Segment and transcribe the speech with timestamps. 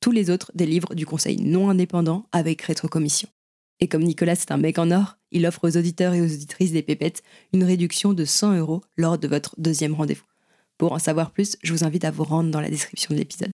[0.00, 3.28] Tous les autres délivrent du conseil non indépendant avec rétrocommission.
[3.80, 6.72] Et comme Nicolas c'est un mec en or, il offre aux auditeurs et aux auditrices
[6.72, 7.22] des pépettes
[7.52, 10.24] une réduction de 100 euros lors de votre deuxième rendez-vous.
[10.78, 13.50] Pour en savoir plus, je vous invite à vous rendre dans la description de l'épisode.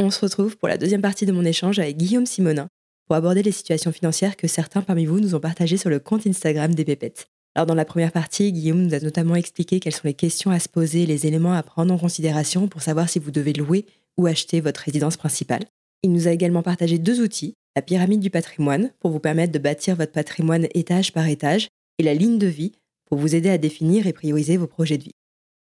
[0.00, 2.68] On se retrouve pour la deuxième partie de mon échange avec Guillaume Simonin
[3.06, 6.26] pour aborder les situations financières que certains parmi vous nous ont partagées sur le compte
[6.26, 7.28] Instagram des pépettes.
[7.58, 10.60] Alors dans la première partie, Guillaume nous a notamment expliqué quelles sont les questions à
[10.60, 13.84] se poser, les éléments à prendre en considération pour savoir si vous devez louer
[14.16, 15.64] ou acheter votre résidence principale.
[16.04, 19.58] Il nous a également partagé deux outils, la pyramide du patrimoine pour vous permettre de
[19.58, 21.66] bâtir votre patrimoine étage par étage
[21.98, 22.70] et la ligne de vie
[23.06, 25.14] pour vous aider à définir et prioriser vos projets de vie.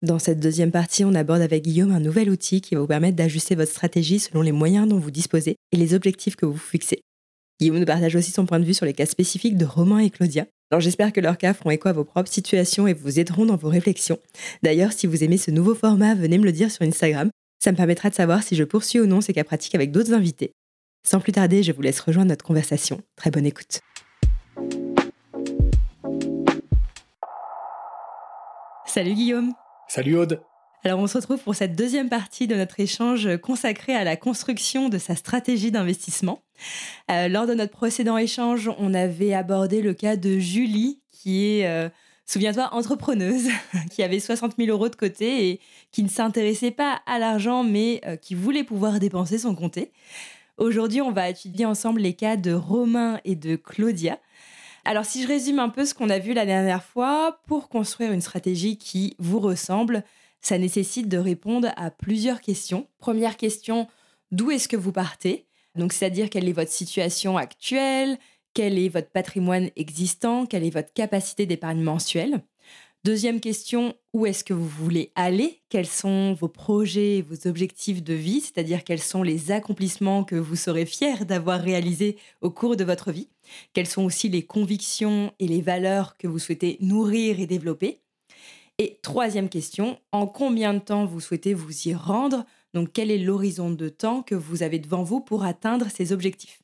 [0.01, 3.17] Dans cette deuxième partie, on aborde avec Guillaume un nouvel outil qui va vous permettre
[3.17, 7.01] d'ajuster votre stratégie selon les moyens dont vous disposez et les objectifs que vous fixez.
[7.59, 10.09] Guillaume nous partage aussi son point de vue sur les cas spécifiques de Romain et
[10.09, 10.45] Claudia.
[10.71, 13.57] Alors j'espère que leurs cas feront écho à vos propres situations et vous aideront dans
[13.57, 14.19] vos réflexions.
[14.63, 17.29] D'ailleurs, si vous aimez ce nouveau format, venez me le dire sur Instagram.
[17.59, 20.13] Ça me permettra de savoir si je poursuis ou non ces cas pratiques avec d'autres
[20.13, 20.53] invités.
[21.05, 23.01] Sans plus tarder, je vous laisse rejoindre notre conversation.
[23.17, 23.81] Très bonne écoute.
[28.85, 29.51] Salut Guillaume.
[29.89, 30.41] Salut Aude.
[30.83, 34.89] Alors on se retrouve pour cette deuxième partie de notre échange consacré à la construction
[34.89, 36.41] de sa stratégie d'investissement.
[37.11, 41.67] Euh, lors de notre précédent échange, on avait abordé le cas de Julie, qui est,
[41.67, 41.87] euh,
[42.25, 43.47] souviens-toi, entrepreneuse,
[43.91, 45.59] qui avait 60 000 euros de côté et
[45.91, 49.91] qui ne s'intéressait pas à l'argent, mais euh, qui voulait pouvoir dépenser son compté.
[50.57, 54.17] Aujourd'hui, on va étudier ensemble les cas de Romain et de Claudia.
[54.83, 58.11] Alors si je résume un peu ce qu'on a vu la dernière fois, pour construire
[58.11, 60.03] une stratégie qui vous ressemble,
[60.41, 62.87] ça nécessite de répondre à plusieurs questions.
[62.97, 63.87] Première question,
[64.31, 65.45] d'où est-ce que vous partez?
[65.75, 68.17] Donc, c'est-à-dire quelle est votre situation actuelle,
[68.53, 72.43] quel est votre patrimoine existant, quelle est votre capacité d'épargne mensuelle?
[73.03, 75.63] Deuxième question, où est-ce que vous voulez aller?
[75.69, 78.41] Quels sont vos projets, vos objectifs de vie?
[78.41, 83.11] C'est-à-dire quels sont les accomplissements que vous serez fiers d'avoir réalisés au cours de votre
[83.11, 83.29] vie?
[83.73, 88.00] Quelles sont aussi les convictions et les valeurs que vous souhaitez nourrir et développer?
[88.81, 92.45] Et troisième question, en combien de temps vous souhaitez vous y rendre?
[92.73, 96.63] Donc quel est l'horizon de temps que vous avez devant vous pour atteindre ces objectifs?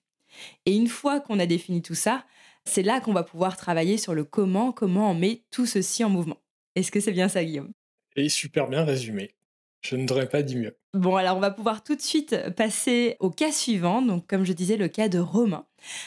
[0.66, 2.26] Et une fois qu'on a défini tout ça,
[2.66, 6.10] c'est là qu'on va pouvoir travailler sur le comment, comment on met tout ceci en
[6.10, 6.42] mouvement.
[6.74, 7.72] Est-ce que c'est bien ça, Guillaume?
[8.16, 9.36] Et super bien résumé.
[9.82, 10.78] Je ne devrais pas dit mieux.
[10.94, 14.54] Bon, alors on va pouvoir tout de suite passer au cas suivant, donc comme je
[14.54, 15.66] disais, le cas de Romain.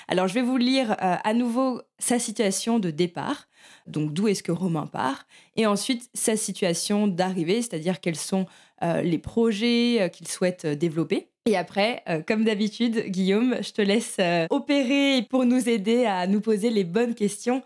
[0.08, 3.46] Alors je vais vous lire euh, à nouveau sa situation de départ
[3.86, 5.26] donc d'où est-ce que Romain part,
[5.56, 8.46] et ensuite sa situation d'arrivée, c'est-à-dire quels sont
[8.82, 11.28] euh, les projets euh, qu'il souhaite euh, développer.
[11.46, 14.18] Et après, comme d'habitude, Guillaume, je te laisse
[14.50, 17.62] opérer pour nous aider à nous poser les bonnes questions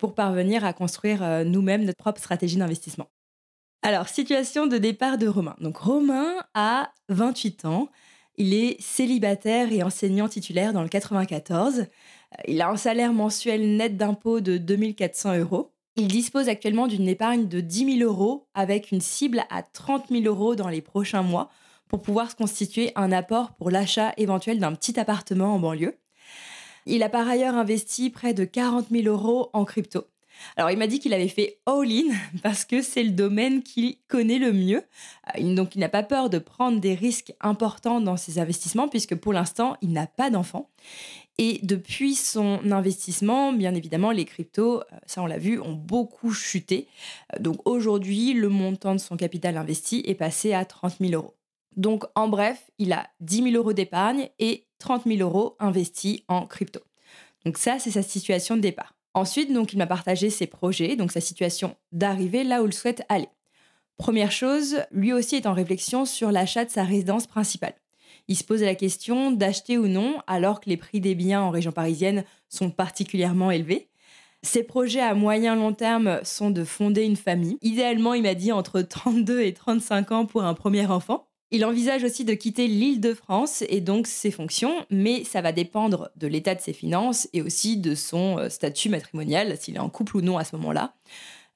[0.00, 3.08] pour parvenir à construire nous-mêmes notre propre stratégie d'investissement.
[3.84, 5.56] Alors, situation de départ de Romain.
[5.60, 7.88] Donc, Romain a 28 ans.
[8.36, 11.86] Il est célibataire et enseignant titulaire dans le 94.
[12.46, 15.72] Il a un salaire mensuel net d'impôt de 2400 euros.
[15.96, 20.24] Il dispose actuellement d'une épargne de 10 000 euros avec une cible à 30 000
[20.24, 21.50] euros dans les prochains mois
[21.88, 25.98] pour pouvoir se constituer un apport pour l'achat éventuel d'un petit appartement en banlieue.
[26.86, 30.06] Il a par ailleurs investi près de 40 000 euros en crypto.
[30.56, 34.38] Alors il m'a dit qu'il avait fait all-in parce que c'est le domaine qu'il connaît
[34.38, 34.82] le mieux.
[35.36, 39.14] Euh, donc il n'a pas peur de prendre des risques importants dans ses investissements puisque
[39.14, 40.70] pour l'instant il n'a pas d'enfant.
[41.38, 46.32] Et depuis son investissement, bien évidemment, les cryptos, euh, ça on l'a vu, ont beaucoup
[46.32, 46.88] chuté.
[47.34, 51.34] Euh, donc aujourd'hui, le montant de son capital investi est passé à 30 000 euros.
[51.76, 56.46] Donc en bref, il a 10 000 euros d'épargne et 30 000 euros investis en
[56.46, 56.80] crypto.
[57.44, 58.94] Donc ça, c'est sa situation de départ.
[59.14, 63.02] Ensuite, donc, il m'a partagé ses projets, donc sa situation d'arrivée là où il souhaite
[63.08, 63.28] aller.
[63.98, 67.74] Première chose, lui aussi est en réflexion sur l'achat de sa résidence principale.
[68.28, 71.50] Il se pose la question d'acheter ou non alors que les prix des biens en
[71.50, 73.88] région parisienne sont particulièrement élevés.
[74.42, 77.58] Ses projets à moyen long terme sont de fonder une famille.
[77.62, 81.28] Idéalement, il m'a dit entre 32 et 35 ans pour un premier enfant.
[81.54, 85.52] Il envisage aussi de quitter l'île de France et donc ses fonctions, mais ça va
[85.52, 89.78] dépendre de l'état de ses finances et aussi de son euh, statut matrimonial, s'il est
[89.78, 90.94] en couple ou non à ce moment-là.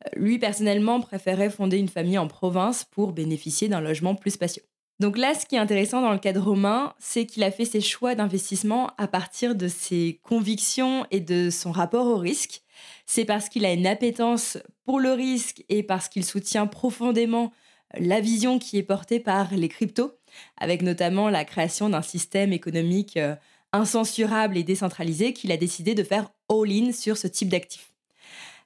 [0.04, 4.64] Euh, lui, personnellement, préférait fonder une famille en province pour bénéficier d'un logement plus spacieux.
[5.00, 7.64] Donc là, ce qui est intéressant dans le cas de Romain, c'est qu'il a fait
[7.64, 12.62] ses choix d'investissement à partir de ses convictions et de son rapport au risque.
[13.06, 17.50] C'est parce qu'il a une appétence pour le risque et parce qu'il soutient profondément
[17.94, 20.12] la vision qui est portée par les cryptos,
[20.56, 23.34] avec notamment la création d'un système économique euh,
[23.72, 27.92] incensurable et décentralisé qu'il a décidé de faire all-in sur ce type d'actifs.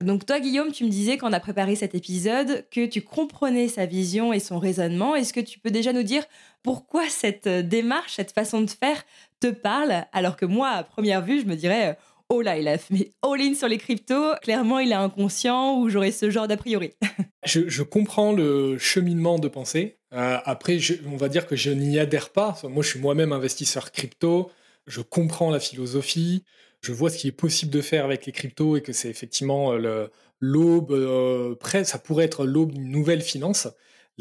[0.00, 3.68] Donc toi, Guillaume, tu me disais quand on a préparé cet épisode que tu comprenais
[3.68, 5.14] sa vision et son raisonnement.
[5.14, 6.24] Est-ce que tu peux déjà nous dire
[6.62, 9.04] pourquoi cette euh, démarche, cette façon de faire
[9.40, 11.98] te parle, alors que moi, à première vue, je me dirais,
[12.30, 14.34] oh là, il a fait all-in sur les cryptos.
[14.42, 16.92] Clairement, il est inconscient ou j'aurais ce genre d'a priori.
[17.44, 19.98] je, comprends le cheminement de pensée.
[20.12, 22.58] Euh, après, on va dire que je n'y adhère pas.
[22.64, 24.50] Moi, je suis moi-même investisseur crypto.
[24.86, 26.44] Je comprends la philosophie.
[26.80, 29.72] Je vois ce qui est possible de faire avec les cryptos et que c'est effectivement
[29.72, 30.06] euh,
[30.40, 31.54] l'aube, euh,
[31.84, 33.68] ça pourrait être l'aube d'une nouvelle finance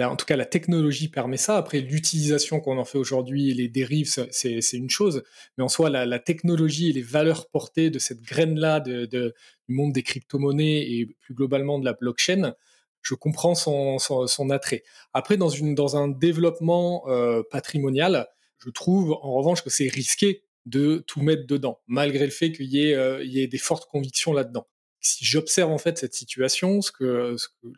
[0.07, 1.57] en tout cas, la technologie permet ça.
[1.57, 5.23] Après, l'utilisation qu'on en fait aujourd'hui et les dérives, c'est une chose.
[5.57, 9.33] Mais en soi, la, technologie et les valeurs portées de cette graine-là du
[9.67, 12.53] monde des crypto-monnaies et plus globalement de la blockchain,
[13.01, 14.83] je comprends son, attrait.
[15.13, 18.27] Après, dans, un développement euh, patrimonial,
[18.59, 22.67] je trouve en revanche que c'est risqué de tout mettre dedans, malgré le fait qu'il
[22.67, 24.67] y, ait, euh, des fortes convictions là-dedans.
[25.01, 26.81] Si j'observe en fait cette situation,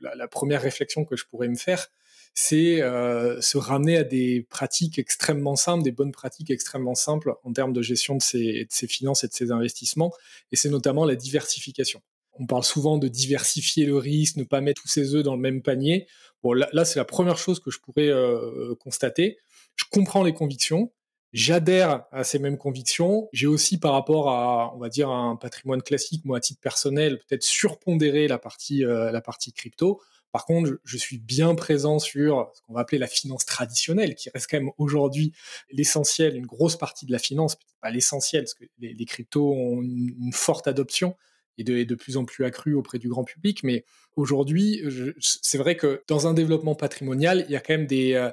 [0.02, 1.88] la, première réflexion que je pourrais me faire,
[2.34, 7.52] c'est euh, se ramener à des pratiques extrêmement simples, des bonnes pratiques extrêmement simples en
[7.54, 10.14] termes de gestion de ses, finances et de ses investissements,
[10.52, 12.02] et c'est notamment la diversification.
[12.40, 15.42] On parle souvent de diversifier le risque, ne pas mettre tous ses œufs dans le
[15.42, 16.08] même panier.
[16.44, 19.38] Bon, là, c'est la première chose que je pourrais euh, constater.
[19.76, 20.92] Je comprends les convictions,
[21.34, 23.30] J'adhère à ces mêmes convictions.
[23.32, 27.20] J'ai aussi, par rapport à, on va dire, un patrimoine classique, moi, à titre personnel,
[27.20, 30.02] peut-être surpondéré la partie, euh, la partie crypto.
[30.32, 34.30] Par contre, je suis bien présent sur ce qu'on va appeler la finance traditionnelle, qui
[34.30, 35.34] reste quand même aujourd'hui
[35.72, 39.82] l'essentiel, une grosse partie de la finance, peut-être pas l'essentiel, parce que les, cryptos ont
[39.82, 41.16] une, forte adoption
[41.58, 43.64] et de, plus en plus accrue auprès du grand public.
[43.64, 43.84] Mais
[44.16, 44.82] aujourd'hui,
[45.20, 48.32] c'est vrai que dans un développement patrimonial, il y a quand même des, euh,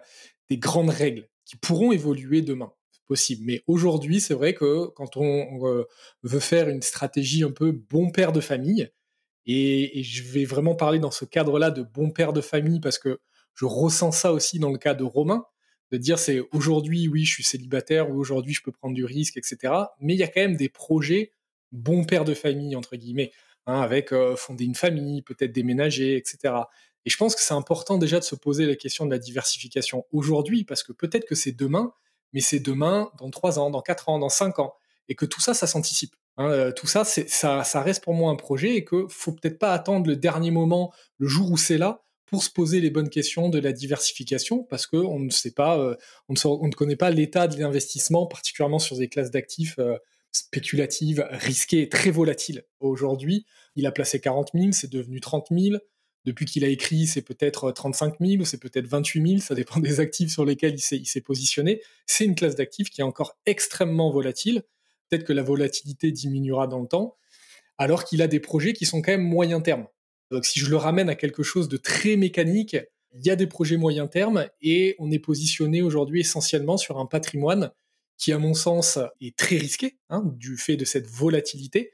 [0.48, 2.72] des grandes règles qui pourront évoluer demain.
[3.06, 3.44] Possible.
[3.46, 5.84] Mais aujourd'hui, c'est vrai que quand on euh,
[6.22, 8.90] veut faire une stratégie un peu bon père de famille,
[9.48, 13.18] et, je vais vraiment parler dans ce cadre-là de bon père de famille parce que
[13.54, 15.46] je ressens ça aussi dans le cas de Romain,
[15.90, 19.38] de dire c'est aujourd'hui, oui, je suis célibataire, ou aujourd'hui, je peux prendre du risque,
[19.38, 19.72] etc.
[20.00, 21.32] Mais il y a quand même des projets
[21.72, 23.32] bon père de famille, entre guillemets,
[23.66, 26.54] hein, avec euh, fonder une famille, peut-être déménager, etc.
[27.06, 30.04] Et je pense que c'est important déjà de se poser la question de la diversification
[30.12, 31.94] aujourd'hui, parce que peut-être que c'est demain,
[32.34, 34.74] mais c'est demain, dans trois ans, dans quatre ans, dans cinq ans,
[35.08, 36.14] et que tout ça, ça s'anticipe.
[36.38, 39.72] Hein, euh, tout ça, ça, reste pour moi un projet et qu'il faut peut-être pas
[39.72, 43.48] attendre le dernier moment, le jour où c'est là, pour se poser les bonnes questions
[43.48, 45.96] de la diversification, parce qu'on ne sait pas, euh,
[46.28, 49.96] on, ne on, connaît pas l'état de l'investissement, particulièrement sur des classes d'actifs euh,
[50.30, 52.64] spéculatives, risquées très volatiles.
[52.78, 55.78] Aujourd'hui, il a placé 40 000, c'est devenu 30 000.
[56.24, 59.80] Depuis qu'il a écrit, c'est peut-être 35 000 ou c'est peut-être 28 000, ça dépend
[59.80, 61.82] des actifs sur lesquels il s'est positionné.
[62.06, 64.62] C'est une classe d'actifs qui est encore extrêmement volatile
[65.08, 67.16] peut-être que la volatilité diminuera dans le temps,
[67.78, 69.86] alors qu'il a des projets qui sont quand même moyen terme.
[70.30, 72.76] Donc si je le ramène à quelque chose de très mécanique,
[73.14, 77.06] il y a des projets moyen terme et on est positionné aujourd'hui essentiellement sur un
[77.06, 77.70] patrimoine
[78.18, 81.92] qui, à mon sens, est très risqué hein, du fait de cette volatilité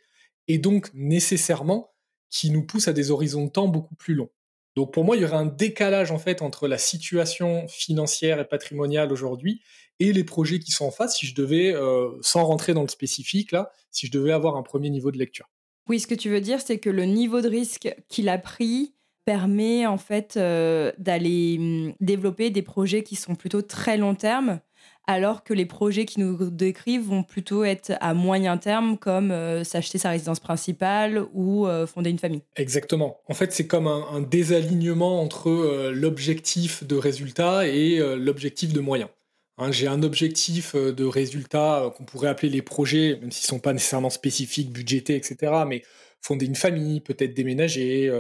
[0.49, 1.93] et donc nécessairement
[2.31, 4.31] qui nous pousse à des horizons de temps beaucoup plus longs.
[4.77, 8.45] Donc pour moi, il y aurait un décalage en fait entre la situation financière et
[8.45, 9.63] patrimoniale aujourd'hui
[10.01, 12.89] et les projets qui sont en face si je devais, euh, sans rentrer dans le
[12.89, 15.49] spécifique là, si je devais avoir un premier niveau de lecture.
[15.89, 18.95] Oui, ce que tu veux dire, c'est que le niveau de risque qu'il a pris
[19.25, 24.61] permet en fait euh, d'aller hum, développer des projets qui sont plutôt très long terme,
[25.07, 29.65] alors que les projets qui nous décrivent vont plutôt être à moyen terme, comme euh,
[29.65, 32.43] s'acheter sa résidence principale ou euh, fonder une famille.
[32.57, 33.21] Exactement.
[33.29, 39.11] En fait, c'est comme un, désalignement entre l'objectif de résultat et l'objectif de moyens.
[39.59, 43.61] Hein, j'ai un objectif de résultat qu'on pourrait appeler les projets, même s'ils ne sont
[43.61, 45.53] pas nécessairement spécifiques, budgétés, etc.
[45.67, 45.83] Mais
[46.23, 48.11] fonder une famille, peut-être déménager,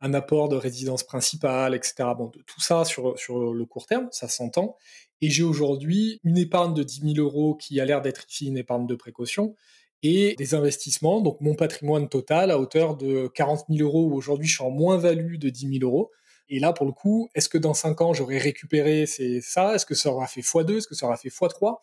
[0.00, 1.94] un apport de résidence principale, etc.
[2.16, 4.76] Bon, tout ça sur, sur le court terme, ça s'entend.
[5.20, 8.56] Et j'ai aujourd'hui une épargne de 10 000 euros qui a l'air d'être ici une
[8.56, 9.54] épargne de précaution
[10.02, 14.46] et des investissements, donc mon patrimoine total à hauteur de 40 000 euros où aujourd'hui
[14.46, 16.12] je suis en moins-value de 10 000 euros.
[16.48, 19.74] Et là, pour le coup, est-ce que dans 5 ans j'aurais récupéré ça?
[19.74, 21.78] Est-ce que ça aura fait x2 Est-ce que ça aura fait x3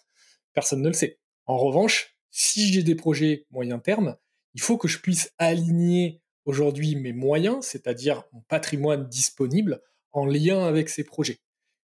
[0.53, 1.19] Personne ne le sait.
[1.45, 4.15] En revanche, si j'ai des projets moyen terme,
[4.53, 9.81] il faut que je puisse aligner aujourd'hui mes moyens, c'est-à-dire mon patrimoine disponible,
[10.13, 11.39] en lien avec ces projets,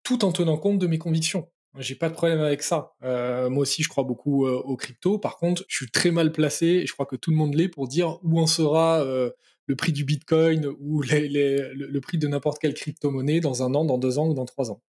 [0.02, 1.48] tout en tenant compte de mes convictions.
[1.78, 2.92] J'ai pas de problème avec ça.
[3.02, 5.18] Euh, moi aussi, je crois beaucoup euh, aux crypto.
[5.18, 7.68] Par contre, je suis très mal placé, et je crois que tout le monde l'est,
[7.68, 9.30] pour dire où en sera euh,
[9.66, 13.62] le prix du Bitcoin ou les, les, le, le, prix de n'importe quelle crypto-monnaie dans
[13.62, 14.82] un an, dans deux ans ou dans trois ans.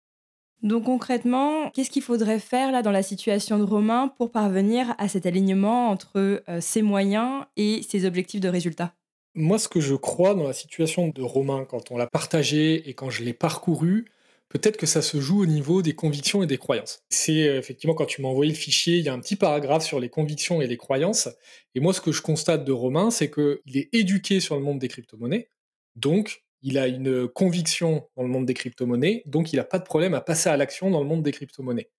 [0.64, 5.08] Donc concrètement, qu'est-ce qu'il faudrait faire là dans la situation de Romain pour parvenir à
[5.08, 8.94] cet alignement entre ses moyens et ses objectifs de résultat
[9.34, 12.94] moi, ce que je crois dans la situation de Romain, quand on l'a partagé et
[12.94, 14.12] quand je l'ai parcouru,
[14.52, 17.04] peut-être que ça se joue au niveau des convictions et des croyances.
[17.10, 19.84] C'est euh, effectivement quand tu m'as envoyé le fichier, il y a un petit paragraphe
[19.84, 21.30] sur les convictions et les croyances.
[21.74, 24.80] Et moi, ce que je constate de Romain, c'est qu'il est éduqué sur le monde
[24.80, 25.50] des crypto-monnaies.
[25.96, 29.24] Donc, il a une conviction dans le monde des crypto-monnaies.
[29.26, 31.90] Donc, il n'a pas de problème à passer à l'action dans le monde des crypto-monnaies.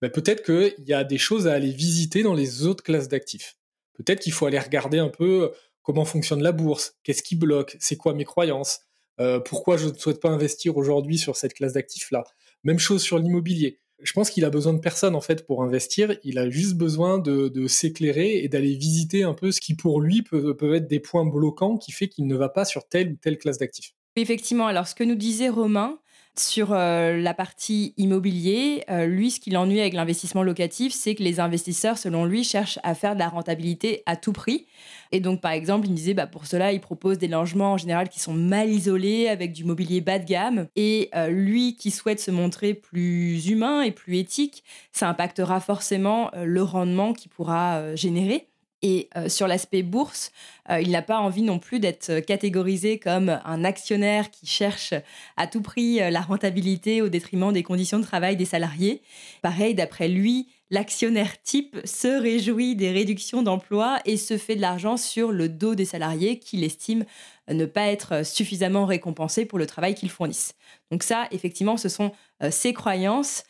[0.00, 3.56] Mais peut-être qu'il y a des choses à aller visiter dans les autres classes d'actifs.
[3.94, 7.96] Peut-être qu'il faut aller regarder un peu comment fonctionne la bourse, qu'est-ce qui bloque, c'est
[7.96, 8.80] quoi mes croyances,
[9.20, 12.24] euh, pourquoi je ne souhaite pas investir aujourd'hui sur cette classe d'actifs-là?
[12.64, 13.80] Même chose sur l'immobilier.
[14.02, 16.16] Je pense qu'il a besoin de personne en fait pour investir.
[16.22, 20.22] Il a juste besoin de, s'éclairer et d'aller visiter un peu ce qui pour lui
[20.22, 23.16] peut, peut être des points bloquants qui fait qu'il ne va pas sur telle ou
[23.16, 23.94] telle classe d'actifs.
[24.16, 24.66] Effectivement.
[24.66, 25.98] Alors ce que nous disait Romain,
[26.40, 31.22] sur euh, la partie immobilier, euh, lui, ce qui l'ennuie avec l'investissement locatif, c'est que
[31.22, 34.66] les investisseurs, selon lui, cherchent à faire de la rentabilité à tout prix.
[35.12, 37.78] Et donc, par exemple, il me disait, bah, pour cela, il propose des logements en
[37.78, 40.66] général qui sont mal isolés, avec du mobilier bas de gamme.
[40.76, 46.30] Et euh, lui, qui souhaite se montrer plus humain et plus éthique, ça impactera forcément
[46.34, 48.48] le rendement qu'il pourra générer.
[48.82, 50.32] Et euh, sur l'aspect bourse,
[50.70, 54.92] euh, il n'a pas envie non plus d'être catégorisé comme un actionnaire qui cherche
[55.36, 59.00] à tout prix euh, la rentabilité au détriment des conditions de travail des salariés.
[59.40, 64.96] Pareil, d'après lui, l'actionnaire type se réjouit des réductions d'emplois et se fait de l'argent
[64.96, 67.04] sur le dos des salariés qu'il estime
[67.48, 70.54] ne pas être suffisamment récompensés pour le travail qu'ils fournissent.
[70.90, 72.10] Donc ça, effectivement, ce sont
[72.50, 73.44] ses croyances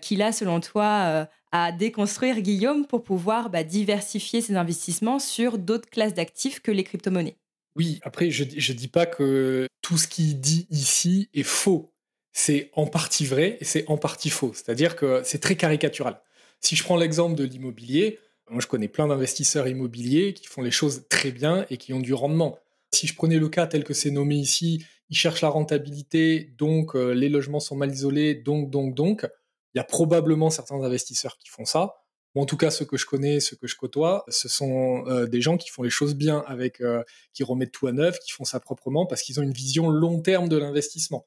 [0.00, 5.90] qu'il a, selon toi, à déconstruire, Guillaume, pour pouvoir bah, diversifier ses investissements sur d'autres
[5.90, 7.36] classes d'actifs que les crypto-monnaies.
[7.76, 11.92] Oui, après, je ne dis pas que tout ce qu'il dit ici est faux.
[12.32, 14.52] C'est en partie vrai et c'est en partie faux.
[14.54, 16.20] C'est-à-dire que c'est très caricatural.
[16.60, 20.70] Si je prends l'exemple de l'immobilier, moi je connais plein d'investisseurs immobiliers qui font les
[20.70, 22.58] choses très bien et qui ont du rendement.
[22.92, 26.94] Si je prenais le cas tel que c'est nommé ici, ils cherchent la rentabilité, donc
[26.94, 29.26] euh, les logements sont mal isolés, donc, donc, donc.
[29.74, 31.94] Il y a probablement certains investisseurs qui font ça.
[32.34, 35.26] Ou en tout cas, ceux que je connais, ceux que je côtoie, ce sont euh,
[35.26, 37.02] des gens qui font les choses bien, avec, euh,
[37.32, 40.20] qui remettent tout à neuf, qui font ça proprement, parce qu'ils ont une vision long
[40.20, 41.26] terme de l'investissement.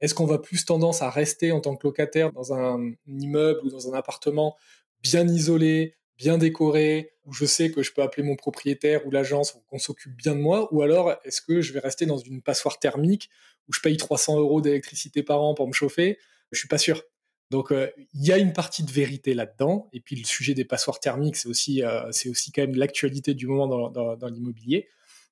[0.00, 3.70] Est-ce qu'on va plus tendance à rester en tant que locataire dans un immeuble ou
[3.70, 4.56] dans un appartement
[5.02, 9.58] bien isolé, bien décoré, où je sais que je peux appeler mon propriétaire ou l'agence
[9.68, 12.78] qu'on s'occupe bien de moi, ou alors est-ce que je vais rester dans une passoire
[12.78, 13.30] thermique
[13.68, 16.18] où je paye 300 euros d'électricité par an pour me chauffer?
[16.50, 17.02] Je suis pas sûr.
[17.50, 19.88] Donc euh, il y a une partie de vérité là-dedans.
[19.92, 22.10] Et puis le sujet des passoires thermiques, c'est aussi, euh,
[22.54, 24.88] quand même l'actualité du moment dans l'immobilier.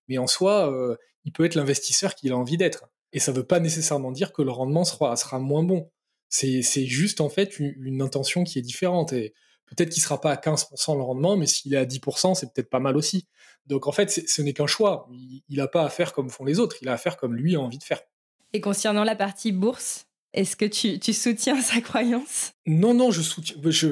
[0.08, 2.88] Mais en soi, euh, il peut être l'investisseur qu'il a envie d'être.
[3.12, 5.90] Et ça ne veut pas nécessairement dire que le rendement sera, sera moins bon.
[6.28, 9.12] C'est, juste en fait une, une, intention qui est différente.
[9.12, 9.32] Et
[9.66, 12.52] peut-être qu'il ne sera pas à 15% le rendement, mais s'il est à 10%, c'est
[12.52, 13.26] peut-être pas mal aussi.
[13.66, 15.08] Donc en fait, ce n'est qu'un choix.
[15.48, 17.56] Il n'a pas à faire comme font les autres, il a à faire comme lui
[17.56, 18.00] a envie de faire.
[18.52, 22.52] Et concernant la partie bourse, est-ce que tu, tu, soutiens sa croyance?
[22.66, 23.56] Non, non, je soutiens.
[23.64, 23.88] Je,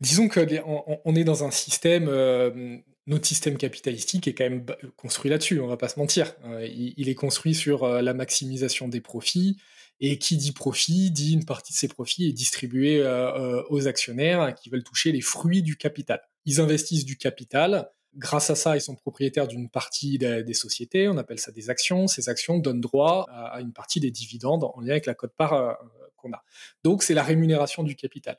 [0.00, 2.08] disons que on, on, est dans un système.
[2.08, 5.60] Euh, notre système capitalistique est quand même construit là-dessus.
[5.60, 6.34] On va pas se mentir.
[6.44, 9.56] Euh, il, est construit sur euh, la maximisation des profits.
[9.98, 14.54] Et qui dit profit dit une partie de ces profits est distribuée euh, aux actionnaires
[14.54, 16.20] qui veulent toucher les fruits du capital.
[16.44, 21.16] Ils investissent du capital, grâce à ça, ils sont propriétaires d'une partie des, sociétés, on
[21.16, 22.08] appelle ça des actions.
[22.08, 25.78] Ces actions donnent droit à, une partie des dividendes en lien avec la cote-part
[26.16, 26.44] qu'on a.
[26.84, 28.36] Donc c'est la rémunération du capital.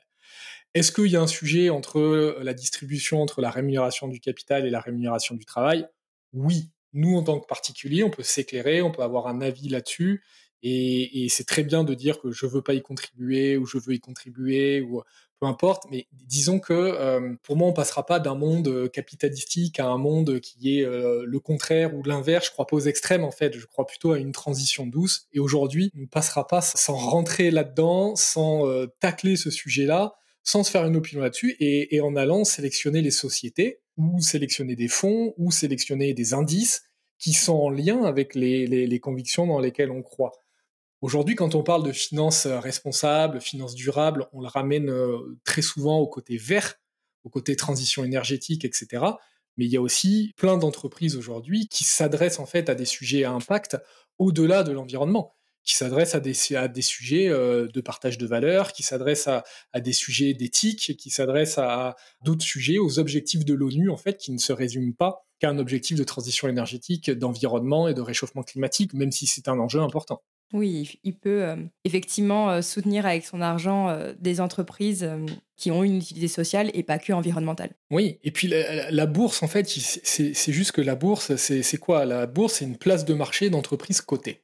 [0.74, 4.70] Est-ce qu'il y a un sujet entre la distribution, entre la rémunération du capital et
[4.70, 5.86] la rémunération du travail?
[6.32, 6.70] Oui.
[6.92, 10.22] Nous, en tant que particulier, on peut s'éclairer, on peut avoir un avis là-dessus.
[10.62, 13.94] Et, c'est très bien de dire que je veux pas y contribuer ou je veux
[13.94, 15.02] y contribuer ou
[15.40, 15.84] peu importe.
[15.90, 20.40] Mais disons que euh, pour moi, on passera pas d'un monde capitalistique à un monde
[20.40, 22.46] qui est euh, le contraire ou l'inverse.
[22.46, 23.56] Je crois pas aux extrêmes en fait.
[23.56, 25.28] Je crois plutôt à une transition douce.
[25.32, 30.62] Et aujourd'hui, on ne passera pas sans rentrer là-dedans, sans euh, tacler ce sujet-là, sans
[30.62, 35.34] se faire une opinion là-dessus et, en allant sélectionner les sociétés ou sélectionner des fonds
[35.36, 36.84] ou sélectionner des indices
[37.18, 40.32] qui sont en lien avec les, convictions dans lesquelles on croit.
[41.00, 45.62] Aujourd'hui, quand on parle de finances euh, responsables, finances durables, on le ramène euh, très
[45.62, 46.74] souvent au côté vert,
[47.22, 49.04] au côté transition énergétique, etc.
[49.56, 53.22] Mais il y a aussi plein d'entreprises aujourd'hui qui s'adressent en fait à des sujets
[53.22, 53.76] à impact
[54.18, 55.36] au-delà de l'environnement,
[55.68, 59.44] qui s'adressent à des, à des sujets euh, de partage de valeurs, qui s'adressent à,
[59.74, 61.94] à, des sujets d'éthique, qui s'adressent à
[62.24, 65.58] d'autres sujets, aux objectifs de l'ONU en fait, qui ne se résument pas qu'à un
[65.58, 70.22] objectif de transition énergétique, d'environnement et de réchauffement climatique, même si c'est un enjeu important.
[70.54, 75.06] Oui, il peut euh, effectivement euh, soutenir avec son argent euh, des entreprises
[75.56, 77.72] qui ont une utilité sociale et pas que environnementale.
[77.90, 82.06] Oui, et puis la, bourse, en fait, c'est juste que la bourse, c'est quoi?
[82.06, 84.42] La bourse, c'est une place de marché d'entreprises cotées.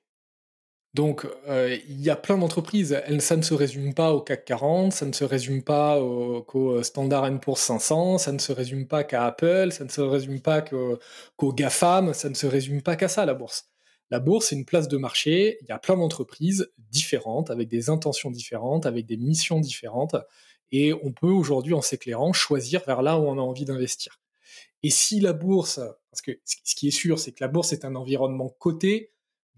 [0.94, 2.96] Donc, il y a plein d'entreprises.
[3.18, 5.98] Ça ne se résume pas au CAC 40, ça ne se résume pas
[6.46, 10.40] qu'au Standard Poor's 500, ça ne se résume pas qu'à Apple, ça ne se résume
[10.40, 13.70] pas qu'au GAFAM, ça ne se résume pas qu'à ça, la bourse.
[14.10, 15.58] La bourse, c'est une place de marché.
[15.62, 20.14] Il y a plein d'entreprises différentes, avec des intentions différentes, avec des missions différentes.
[20.70, 24.20] Et on peut aujourd'hui, en s'éclairant, choisir vers là où on a envie d'investir.
[24.84, 27.84] Et si la bourse, parce que ce qui est sûr, c'est que la bourse est
[27.84, 29.13] un environnement coté,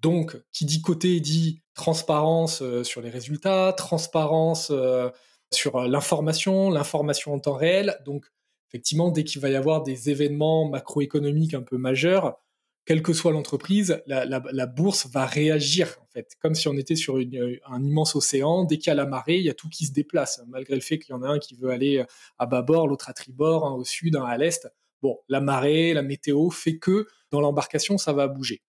[0.07, 5.11] donc qui dit coté dit transparence euh, sur les résultats, transparence euh,
[5.53, 7.99] sur euh, l'information, l'information en temps réel.
[8.05, 8.25] Donc
[8.69, 12.37] effectivement, dès qu'il va y avoir des événements macroéconomiques un peu majeurs,
[12.85, 17.17] quelle que soit l'entreprise, la, bourse va réagir en fait, comme si on était sur
[17.17, 18.63] un immense océan.
[18.63, 20.81] Dès qu'il y a la marée, il y a tout qui se déplace, malgré le
[20.81, 22.05] fait qu'il y en a un qui veut aller
[22.39, 24.69] à bâbord, l'autre à tribord, un au sud, un à l'est.
[25.03, 28.63] Bon, la marée, la météo fait que dans l'embarcation, ça va bouger.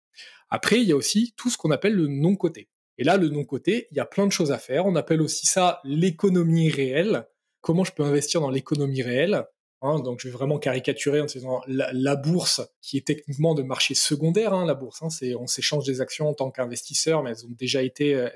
[0.49, 2.69] Après, il y a aussi tout ce qu'on appelle le non-côté.
[2.97, 4.85] Et là, le non-côté, il y a plein de choses à faire.
[4.85, 7.27] On appelle aussi ça l'économie réelle.
[7.61, 9.45] Comment je peux investir dans l'économie réelle
[9.81, 13.93] Hein, donc je vais vraiment caricaturer en disant la, bourse qui est techniquement de marché
[13.93, 14.53] secondaire.
[14.53, 17.83] Hein, la bourse, hein, on s'échange des actions en tant qu'investisseur, mais elles ont déjà
[17.83, 18.29] été euh,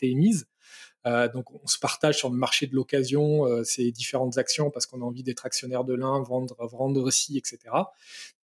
[0.00, 0.46] émises.
[1.06, 4.86] Euh, donc on se partage sur le marché de l'occasion euh, ces différentes actions parce
[4.86, 7.58] qu'on a envie d'être actionnaire de l'un, vendre vendre aussi, etc.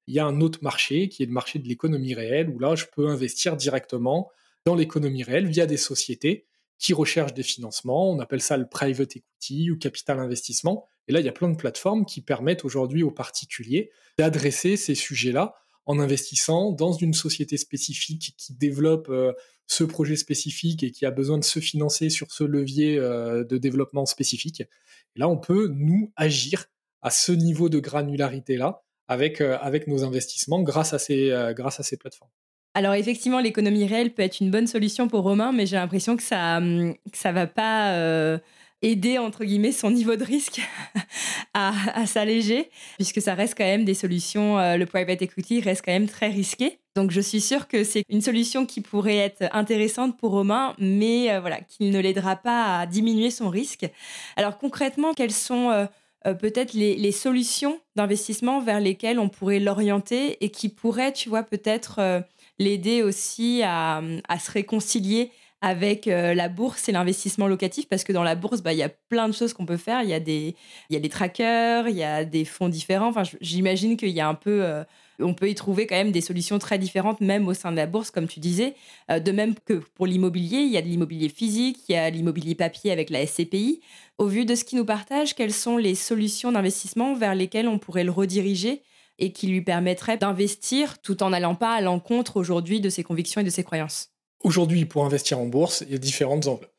[0.08, 2.76] Il y a un autre marché qui est le marché de l'économie réelle où là
[2.76, 4.30] je peux investir directement
[4.66, 6.46] dans l'économie réelle via des sociétés
[6.80, 8.12] qui recherchent des financements.
[8.12, 11.50] On appelle ça le private equity ou capital investissement et là, il y a plein
[11.50, 17.58] de plateformes qui permettent aujourd'hui aux particuliers d'adresser ces sujets-là en investissant dans une société
[17.58, 19.34] spécifique qui développe euh,
[19.68, 23.58] ce projet spécifique et qui a besoin de se financer sur ce levier euh, de
[23.58, 24.62] développement spécifique.
[24.62, 24.68] Et
[25.18, 26.66] là, on peut, nous, agir
[27.02, 31.84] à ce niveau de granularité-là avec, euh, avec nos investissements grâce à ces, grâce à
[31.84, 32.32] ces plateformes.
[32.76, 36.24] Alors effectivement, l'économie réelle peut être une bonne solution pour Romain, mais j'ai l'impression que
[36.24, 38.40] ça ne ça va pas
[38.84, 40.62] aider entre guillemets son niveau de risque
[41.54, 44.60] à, s'alléger, puisque ça reste quand même des solutions.
[44.60, 46.80] Euh, le private equity reste quand même très risqué.
[46.96, 51.32] Donc je suis sûre que c'est une solution qui pourrait être intéressante pour Romain, mais
[51.32, 53.90] euh, voilà, qui ne l'aidera pas à diminuer son risque.
[54.36, 55.88] Alors concrètement, quelles sont
[56.26, 61.44] euh, peut-être les, solutions d'investissement vers lesquelles on pourrait l'orienter et qui pourraient, tu vois,
[61.44, 62.24] peut-être
[62.60, 64.02] l'aider aussi à,
[64.40, 65.32] se réconcilier
[65.62, 68.84] avec euh, la bourse et l'investissement locatif parce que dans la bourse, bah, il y
[68.84, 70.02] a plein de choses qu'on peut faire.
[70.02, 70.56] Il y, a des,
[70.90, 73.08] y a des trackers, il y a des fonds différents.
[73.08, 74.84] Enfin, j'imagine qu'il y a un peu...
[75.20, 77.86] On peut y trouver quand même des solutions très différentes, même au sein de la
[77.86, 78.76] bourse, comme tu disais.
[79.12, 82.10] Euh, de même que pour l'immobilier, il y a de l'immobilier physique, il y a
[82.10, 83.82] l'immobilier papier avec la SCPI.
[84.18, 87.80] Au vu de ce qu'il nous partage, quelles sont les solutions d'investissement vers lesquelles on
[87.80, 88.82] pourrait le rediriger
[89.20, 93.42] et qui lui permettraient d'investir tout en n'allant pas à l'encontre aujourd'hui de ses convictions
[93.42, 94.10] et de ses croyances?
[94.44, 96.73] Aujourd'hui, pour investir en bourse, il y a différentes enveloppes.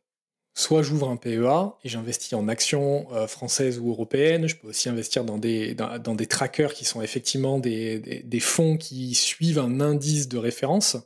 [0.57, 4.47] Soit j'ouvre un PEA et j'investis en actions euh, françaises ou européennes.
[4.47, 8.77] Je peux aussi investir dans des, dans, des trackers qui sont effectivement des, des, fonds
[8.77, 10.97] qui suivent un indice de référence.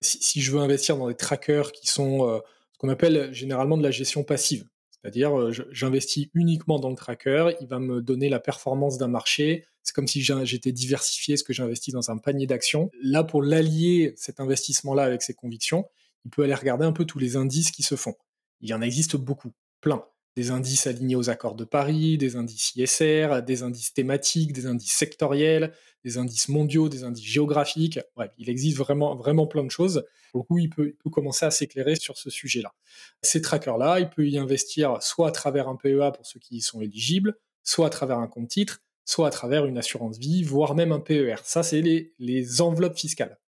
[0.00, 2.38] Si, je veux investir dans des trackers qui sont euh,
[2.72, 7.50] ce qu'on appelle généralement de la gestion passive, c'est-à-dire euh, j'investis uniquement dans le tracker,
[7.60, 11.52] il va me donner la performance d'un marché C'est comme si j'étais diversifié, ce que
[11.52, 12.90] j'investis dans un panier d'actions.
[13.02, 15.84] Là, pour l'allier, cet investissement-là avec ses convictions,
[16.24, 18.14] il peut aller regarder un peu tous les indices qui se font.
[18.60, 20.04] Il y en existe beaucoup, plein
[20.36, 24.92] des indices alignés aux accords de Paris, des indices ISR, des indices thématiques, des indices
[24.92, 25.72] sectoriels,
[26.04, 28.00] des indices mondiaux, des indices géographiques.
[28.16, 30.04] Bref, il existe vraiment, vraiment plein de choses.
[30.32, 32.74] Coup, il peut, il peut commencer à s'éclairer sur ce sujet-là.
[33.22, 36.60] Ces trackers-là, il peut y investir soit à travers un PEA pour ceux qui y
[36.60, 40.74] sont éligibles, soit à travers un compte titre, soit à travers une assurance vie, voire
[40.74, 41.36] même un PER.
[41.44, 43.38] Ça, c'est les, enveloppes fiscales.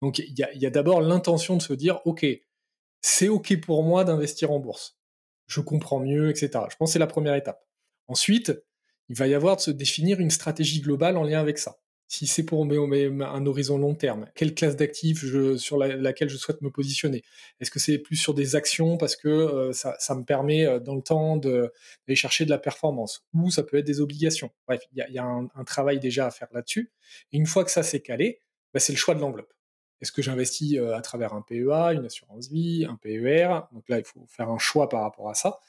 [0.00, 2.24] Donc, il y a d'abord l'intention de se dire, OK,
[3.00, 5.00] c'est OK pour moi d'investir en bourse
[5.50, 6.50] je comprends mieux, etc.
[6.70, 7.66] Je pense que c'est la première étape.
[8.06, 8.52] Ensuite,
[9.08, 11.80] il va y avoir de se définir une stratégie globale en lien avec ça.
[12.06, 15.24] Si c'est pour un horizon long terme, quelle classe d'actifs
[15.56, 17.22] sur laquelle je souhaite me positionner?
[17.60, 20.96] Est-ce que c'est plus sur des actions parce que euh, ça, me permet euh, dans
[20.96, 23.24] le temps d'aller chercher de la performance?
[23.32, 24.50] Ou ça peut être des obligations?
[24.66, 26.92] Bref, il y a, un, travail déjà à faire là-dessus.
[27.32, 28.40] Une fois que ça s'est calé,
[28.74, 29.52] bah, c'est le choix de l'enveloppe.
[30.00, 33.98] Est-ce que j'investis euh, à travers un PEA, une assurance vie, un PER Donc là,
[33.98, 35.60] il faut faire un choix par rapport à ça.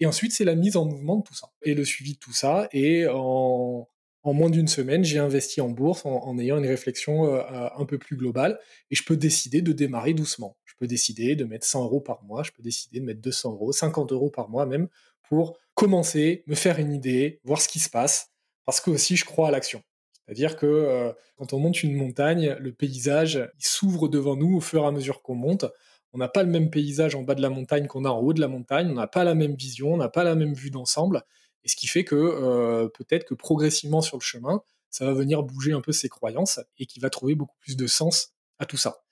[0.00, 2.32] Et ensuite, c'est la mise en mouvement de tout ça et le suivi de tout
[2.32, 2.68] ça.
[2.72, 3.88] Et en,
[4.24, 8.16] moins d'une semaine, j'ai investi en bourse en, ayant une réflexion euh, un peu plus
[8.16, 8.58] globale.
[8.90, 10.56] Et je peux décider de démarrer doucement.
[10.64, 12.42] Je peux décider de mettre 100 euros par mois.
[12.42, 14.88] Je peux décider de mettre 200 euros, 50 euros par mois même
[15.28, 18.32] pour commencer, me faire une idée, voir ce qui se passe.
[18.64, 19.82] Parce que aussi, je crois à l'action.
[20.26, 24.82] C'est-à-dire que euh, quand on monte une montagne, le paysage s'ouvre devant nous au fur
[24.82, 25.66] et à mesure qu'on monte.
[26.12, 28.32] On n'a pas le même paysage en bas de la montagne qu'on a en haut
[28.32, 30.70] de la montagne, on n'a pas la même vision, on n'a pas la même vue
[30.70, 31.22] d'ensemble,
[31.62, 35.42] et ce qui fait que euh, peut-être que progressivement sur le chemin, ça va venir
[35.42, 38.76] bouger un peu ses croyances et qu'il va trouver beaucoup plus de sens à tout
[38.76, 39.02] ça.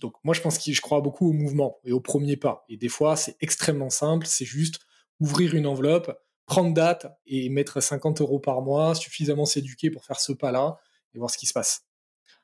[0.00, 2.64] Donc moi je pense que je crois beaucoup au mouvement et au premier pas.
[2.68, 4.80] Et des fois c'est extrêmement simple, c'est juste
[5.20, 10.18] ouvrir une enveloppe, prendre date et mettre 50 euros par mois, suffisamment s'éduquer pour faire
[10.18, 10.78] ce pas-là
[11.14, 11.82] et voir ce qui se passe.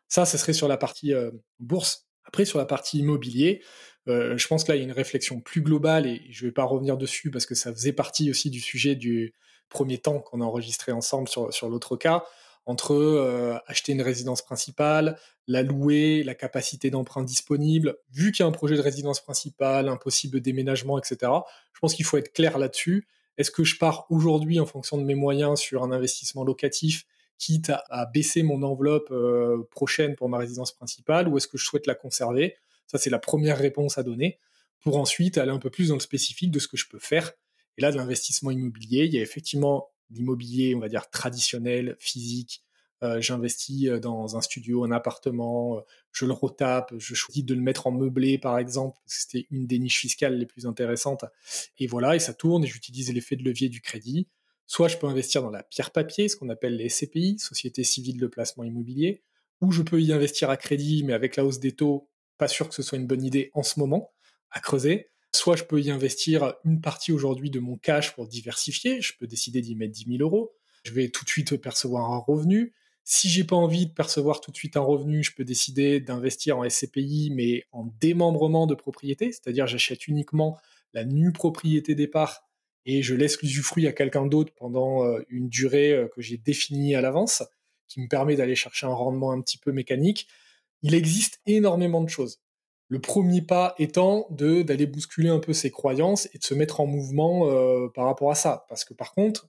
[0.09, 2.07] Ça, ce serait sur la partie euh, bourse.
[2.27, 3.62] Après, sur la partie immobilier,
[4.07, 6.51] euh, je pense que là, il y a une réflexion plus globale et je ne
[6.51, 9.35] vais pas revenir dessus parce que ça faisait partie aussi du sujet du
[9.71, 12.25] premier temps qu'on a enregistré ensemble sur, sur l'autre cas,
[12.67, 17.97] entre euh, acheter une résidence principale, la louer, la capacité d'emprunt disponible.
[18.12, 21.33] Vu qu'il y a un projet de résidence principale, un possible déménagement, etc.,
[21.73, 25.05] je pense qu'il faut être clair là-dessus est-ce que je pars aujourd'hui en fonction de
[25.05, 27.07] mes moyens sur un investissement locatif,
[27.38, 31.64] quitte à, baisser mon enveloppe euh, prochaine pour ma résidence principale, ou est-ce que je
[31.64, 32.57] souhaite la conserver?
[32.87, 34.38] Ça, c'est la première réponse à donner,
[34.81, 37.33] pour ensuite aller un peu plus dans le spécifique de ce que je peux faire.
[37.77, 42.63] Et là, de l'investissement immobilier, il y a effectivement l'immobilier, on va dire, traditionnel, physique,
[43.05, 45.81] euh, j'investis euh, dans un studio, un appartement, euh,
[46.12, 49.79] je le retape, je choisis de le mettre en meublé par exemple, c'était une des
[49.79, 51.25] niches fiscales les plus intéressantes.
[51.79, 54.29] Et voilà, et ça tourne et j'utilise l'effet de levier du crédit.
[54.67, 58.19] Soit je peux investir dans la pierre papier, ce qu'on appelle les SCPI, Société civile
[58.19, 59.23] de placement immobilier,
[59.61, 62.69] ou je peux y investir à crédit, mais avec la hausse des taux, pas sûr
[62.69, 64.12] que ce soit une bonne idée en ce moment,
[64.51, 65.11] à creuser.
[65.35, 69.27] Soit je peux y investir une partie aujourd'hui de mon cash pour diversifier, je peux
[69.27, 70.53] décider d'y mettre 10 000 euros,
[70.85, 72.73] je vais tout de suite percevoir un revenu,
[73.05, 76.59] si j'ai pas envie de percevoir tout de suite un revenu, je peux décider d'investir
[76.59, 80.59] en SCPI, mais en démembrement de propriété, c'est-à-dire j'achète uniquement
[80.95, 82.49] la nue propriété départ
[82.87, 86.95] et je laisse l'usufruit à quelqu'un d'autre pendant euh, une durée euh, que j'ai définie
[86.95, 87.43] à l'avance,
[87.88, 90.27] qui me permet d'aller chercher un rendement un petit peu mécanique.
[90.83, 92.40] Il existe énormément de choses.
[92.88, 96.87] Le premier pas étant d'aller bousculer un peu ses croyances et de se mettre en
[96.87, 98.67] mouvement euh, par rapport à ça.
[98.69, 99.49] Parce que par contre,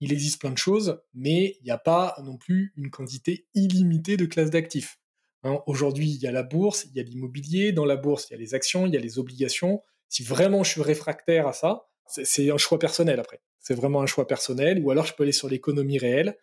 [0.00, 4.16] il existe plein de choses, mais il n'y a pas non plus une quantité illimitée
[4.16, 4.98] de classes d'actifs.
[5.42, 8.34] Hein, aujourd'hui, il y a la bourse, il y a l'immobilier, dans la bourse, il
[8.34, 9.82] y a les actions, il y a les obligations.
[10.08, 13.40] Si vraiment je suis réfractaire à ça, c'est un choix personnel après.
[13.58, 16.36] C'est vraiment un choix personnel, ou alors je peux aller sur l'économie réelle.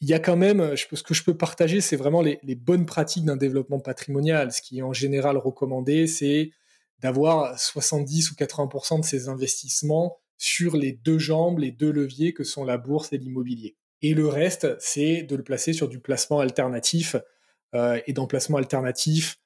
[0.00, 2.86] Il y a quand même, ce que je peux partager, c'est vraiment les, les bonnes
[2.86, 4.52] pratiques d'un développement patrimonial.
[4.52, 6.52] Ce qui est en général recommandé, c'est
[7.00, 12.44] d'avoir 70 ou 80% de ses investissements sur les deux jambes, les deux leviers que
[12.44, 13.76] sont la bourse et l'immobilier.
[14.00, 17.14] Et le reste, c'est de le placer sur du placement alternatif.
[17.74, 19.38] Euh, et dans placement alternatif,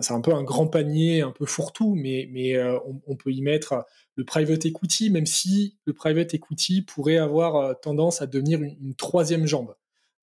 [0.00, 3.42] c'est un peu un grand panier, un peu fourre-tout, mais, mais euh, on, peut y
[3.42, 3.84] mettre
[4.16, 8.94] le private equity, même si le private equity pourrait avoir euh, tendance à devenir une,
[8.94, 9.74] troisième jambe.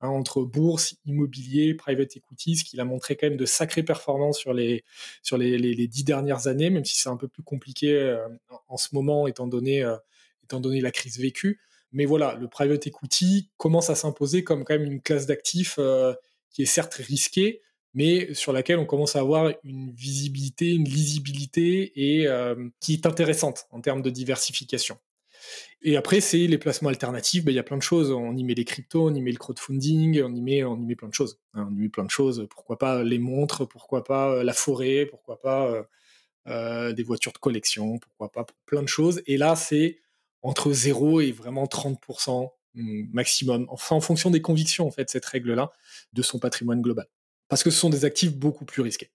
[0.02, 4.40] Hein, entre bourse, immobilier, private equity, ce qu'il a montré quand même de sacrées performances
[4.40, 4.84] sur les,
[5.22, 8.18] sur les, les, dix dernières années, même si c'est un peu plus compliqué
[8.68, 9.86] en ce moment, étant donné
[10.46, 11.60] étant donné la crise vécue.
[11.96, 16.14] Mais voilà, le private equity commence à s'imposer comme quand même une classe d'actifs euh,
[16.50, 17.62] qui est certes risquée,
[17.94, 23.06] mais sur laquelle on commence à avoir une visibilité, une lisibilité et euh, qui est
[23.06, 24.98] intéressante en termes de diversification.
[25.84, 27.46] Et après, c'est les placements alternatifs.
[27.46, 28.12] Ben, il y a plein de choses.
[28.12, 30.86] On y met les cryptos, on y met le crowdfunding, on y met, on y
[30.86, 31.40] met plein de choses.
[31.54, 31.70] Hein.
[31.72, 32.46] on y met plein de choses.
[32.50, 35.88] Pourquoi pas les montres Pourquoi pas euh, la forêt Pourquoi pas
[36.46, 39.22] des voitures de collection Pourquoi pas plein de choses.
[39.28, 40.00] Et là, c'est
[40.46, 45.26] entre 0 et vraiment 30% mm, maximum, enfin en fonction des convictions, en fait, cette
[45.26, 45.72] règle-là,
[46.14, 47.08] de son patrimoine global.
[47.50, 49.12] Parce que ce sont des actifs beaucoup plus risqués.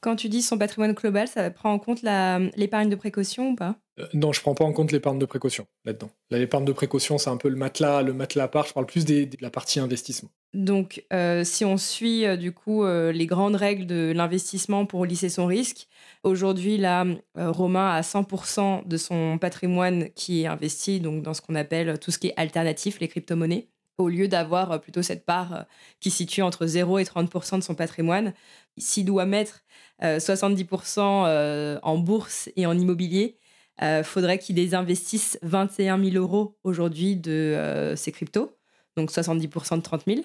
[0.00, 3.76] Quand tu dis son patrimoine global, ça prend en compte l'épargne de précaution ou pas?
[4.00, 6.10] Euh, Non, je prends pas en compte l'épargne de précaution là-dedans.
[6.32, 8.66] L'épargne de précaution, c'est un peu le matelas, le matelas à part.
[8.66, 10.30] Je parle plus de la partie investissement.
[10.54, 15.28] Donc, euh, si on suit euh, du coup les grandes règles de l'investissement pour lisser
[15.28, 15.86] son risque,
[16.22, 17.04] aujourd'hui là,
[17.36, 22.10] Romain a 100% de son patrimoine qui est investi donc dans ce qu'on appelle tout
[22.10, 25.66] ce qui est alternatif, les crypto-monnaies au lieu d'avoir plutôt cette part
[26.00, 28.32] qui situe entre 0 et 30% de son patrimoine.
[28.78, 29.62] S'il doit mettre
[30.02, 33.38] 70% euh, euh, en bourse et en immobilier,
[33.82, 38.56] euh, faudrait qu'il désinvestisse 21 000 euros aujourd'hui de ses cryptos,
[38.96, 40.20] donc 70% de 30 000,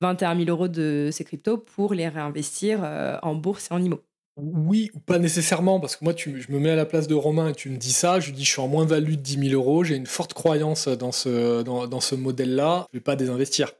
[0.00, 2.82] 21 000 euros de ses cryptos pour les réinvestir
[3.22, 4.00] en bourse et en immo.
[4.36, 7.14] Oui, ou pas nécessairement, parce que moi, tu, je me mets à la place de
[7.14, 9.50] Romain et tu me dis ça, je lui dis je suis en moins-value de 10
[9.50, 13.04] 000 euros, j'ai une forte croyance dans ce, dans, dans ce modèle-là, je ne vais
[13.04, 13.72] pas désinvestir.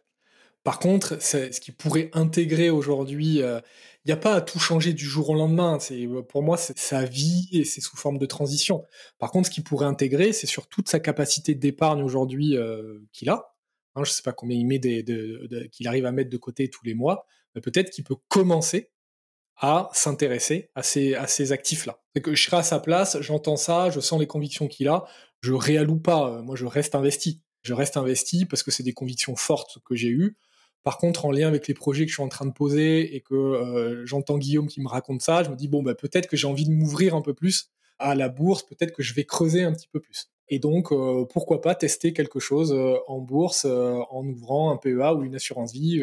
[0.62, 3.42] Par contre, ce qui pourrait intégrer aujourd'hui
[4.04, 5.78] il n'y a pas à tout changer du jour au lendemain.
[5.78, 8.84] C'est pour moi, c'est sa vie et c'est sous forme de transition.
[9.18, 13.30] Par contre, ce qu'il pourrait intégrer, c'est sur toute sa capacité d'épargne aujourd'hui euh, qu'il
[13.30, 13.54] a.
[13.94, 16.84] Hein, je ne sais pas combien il met qu'il arrive à mettre de côté tous
[16.84, 17.26] les mois.
[17.62, 18.90] Peut-être qu'il peut commencer
[19.56, 22.00] à s'intéresser à ces, à ces actifs-là.
[22.26, 25.04] Je serai à sa place, j'entends ça, je sens les convictions qu'il a,
[25.40, 26.42] je réalloue pas.
[26.42, 27.42] Moi, je reste investi.
[27.62, 30.36] Je reste investi parce que c'est des convictions fortes que j'ai eues.
[30.82, 33.20] Par contre, en lien avec les projets que je suis en train de poser et
[33.20, 36.36] que euh, j'entends Guillaume qui me raconte ça, je me dis bon bah peut-être que
[36.36, 39.62] j'ai envie de m'ouvrir un peu plus à la bourse, peut-être que je vais creuser
[39.62, 40.28] un petit peu plus.
[40.48, 45.14] Et donc euh, pourquoi pas tester quelque chose euh, en bourse en ouvrant un PEA
[45.14, 46.02] ou une assurance vie,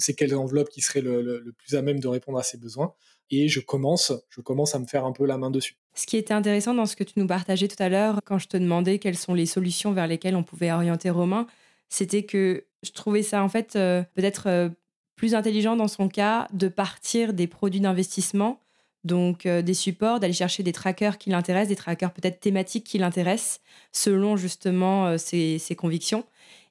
[0.00, 2.94] sais quelle enveloppe qui serait le, plus à même de répondre à ses besoins.
[3.30, 5.76] Et je commence, je commence à me faire un peu la main dessus.
[5.94, 8.48] Ce qui était intéressant dans ce que tu nous partageais tout à l'heure, quand je
[8.48, 11.46] te demandais quelles sont les solutions vers lesquelles on pouvait orienter Romain,
[11.88, 14.68] c'était que je trouvais ça en fait euh, peut-être euh,
[15.16, 18.60] plus intelligent dans son cas de partir des produits d'investissement,
[19.04, 22.98] donc euh, des supports, d'aller chercher des trackers qui l'intéressent, des trackers peut-être thématiques qui
[22.98, 23.60] l'intéressent,
[23.92, 26.24] selon justement ses, convictions.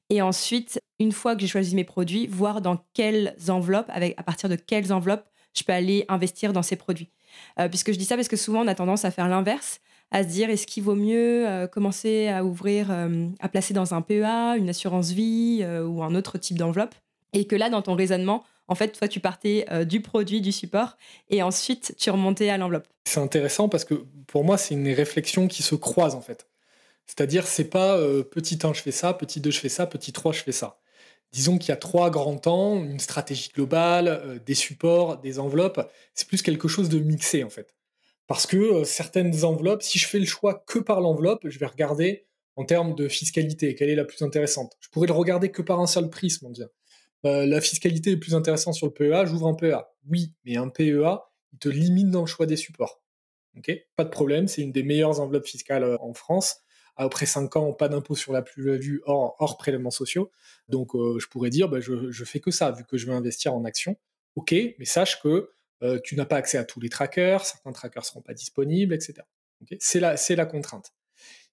[0.09, 4.49] Et ensuite, une fois que j'ai choisi mes produits, voir dans quelles enveloppes, à partir
[4.49, 7.09] de quelles enveloppes, je peux aller investir dans ces produits.
[7.69, 9.79] puisque je dis ça parce que souvent on a tendance à faire l'inverse,
[10.11, 13.93] à se dire est-ce qu'il vaut mieux euh, commencer à ouvrir, euh, à placer dans
[13.93, 16.95] un PEA, une assurance vie euh, ou un autre type d'enveloppe?
[17.33, 20.97] Et que là, dans ton raisonnement, en fait, toi, tu partais du produit, du support,
[21.29, 22.87] et ensuite, tu remontais à l'enveloppe.
[23.05, 23.93] C'est intéressant parce que
[24.27, 26.47] pour moi, c'est une réflexion qui se croise, en fait.
[27.05, 27.97] C'est-à-dire, c'est pas
[28.31, 30.79] petit 1, je fais ça, petit 2, je fais ça, petit 3, je fais ça.
[31.31, 35.91] Disons qu'il y a trois grands temps, une stratégie globale, des supports, des enveloppes.
[36.13, 37.75] C'est plus quelque chose de mixé, en fait.
[38.27, 41.65] Parce que euh, certaines enveloppes, si je fais le choix que par l'enveloppe, je vais
[41.65, 42.25] regarder
[42.57, 44.73] en termes de fiscalité, quelle est la plus intéressante.
[44.79, 46.71] Je pourrais le regarder que par un seul prisme, on dirait.
[47.25, 49.87] Euh, la fiscalité est plus intéressante sur le PEA, j'ouvre un PEA.
[50.09, 51.19] Oui, mais un PEA,
[51.53, 53.01] il te limite dans le choix des supports.
[53.95, 56.57] Pas de problème, c'est une des meilleures enveloppes fiscales euh, en France.
[56.97, 60.31] Après 5 ans, pas d'impôt sur la plus-value hors, hors prélèvements sociaux.
[60.67, 63.53] Donc je pourrais dire, bah, je, je fais que ça, vu que je veux investir
[63.53, 63.95] en actions.
[64.35, 65.51] Ok, mais sache que
[65.83, 68.93] euh, tu n'as pas accès à tous les trackers, certains trackers ne seront pas disponibles,
[68.93, 69.15] etc.
[69.79, 70.93] c'est la, la contrainte.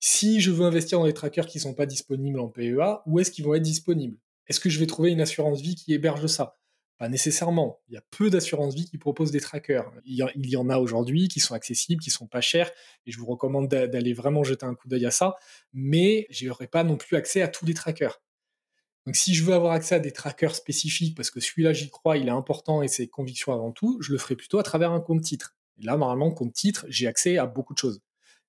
[0.00, 3.18] Si je veux investir dans des trackers qui ne sont pas disponibles en PEA, où
[3.18, 4.18] est-ce qu'ils vont être disponibles?
[4.46, 6.58] Est-ce que je vais trouver une assurance vie qui héberge ça?
[6.98, 7.80] Pas nécessairement.
[7.88, 9.90] Il y a peu d'assurances vie qui proposent des trackers.
[10.04, 12.70] Il y, en a aujourd'hui qui sont accessibles, qui sont pas chers,
[13.06, 15.34] et je vous recommande d'aller vraiment jeter un coup d'œil à ça,
[15.72, 18.20] mais je n'aurai pas non plus accès à tous les trackers.
[19.06, 22.16] Donc si je veux avoir accès à des trackers spécifiques, parce que celui-là j'y crois,
[22.16, 25.00] il est important et c'est conviction avant tout, je le ferai plutôt à travers un
[25.00, 25.56] compte titre.
[25.78, 28.00] Et là, normalement, compte titre, j'ai accès à beaucoup de choses.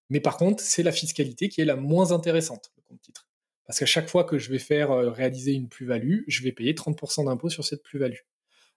[0.09, 3.27] Mais par contre, c'est la fiscalité qui est la moins intéressante, le compte titre.
[3.65, 6.73] Parce qu'à chaque fois que je vais faire euh, réaliser une plus-value, je vais payer
[6.73, 8.19] 30% d'impôt sur cette plus-value.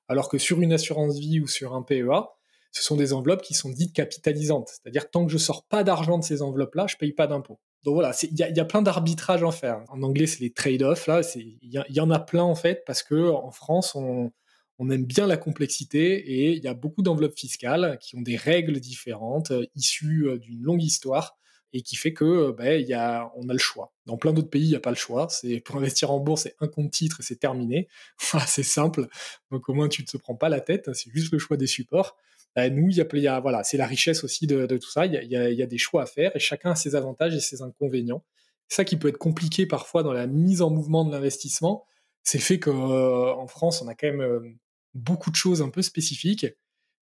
[0.09, 2.29] Alors que sur une assurance vie ou sur un PEA,
[2.73, 4.69] ce sont des enveloppes qui sont dites capitalisantes.
[4.69, 7.59] C'est-à-dire tant que je sors pas d'argent de ces enveloppes-là, je paye pas d'impôt.
[7.85, 9.85] Donc voilà, il y, a, plein d'arbitrages à faire.
[9.89, 11.07] En anglais, c'est les trade-offs.
[11.07, 14.33] Là, il y, en a plein en fait parce que en France, on,
[14.79, 18.37] on aime bien la complexité et il y a beaucoup d'enveloppes fiscales qui ont des
[18.37, 21.37] règles différentes, euh, issues euh, d'une longue histoire
[21.73, 23.93] et qui fait que euh, ben, y a, on a le choix.
[24.07, 25.29] Dans plein d'autres pays, il n'y a pas le choix.
[25.31, 27.89] C'est pour investir en bourse, c'est un compte titre et c'est terminé.
[28.47, 29.07] c'est simple.
[29.51, 30.93] Donc au moins tu ne te prends pas la tête.
[30.95, 32.17] C'est juste le choix des supports.
[32.57, 35.07] Bah, nous, il y a, voilà, c'est la richesse aussi de, tout ça.
[35.07, 38.25] Il y, a, des choix à faire et chacun a ses avantages et ses inconvénients.
[38.69, 41.85] ça qui peut être compliqué parfois dans la mise en mouvement de l'investissement,
[42.25, 44.59] c'est le fait qu'en France, on a quand même
[44.95, 46.47] beaucoup de choses un peu spécifiques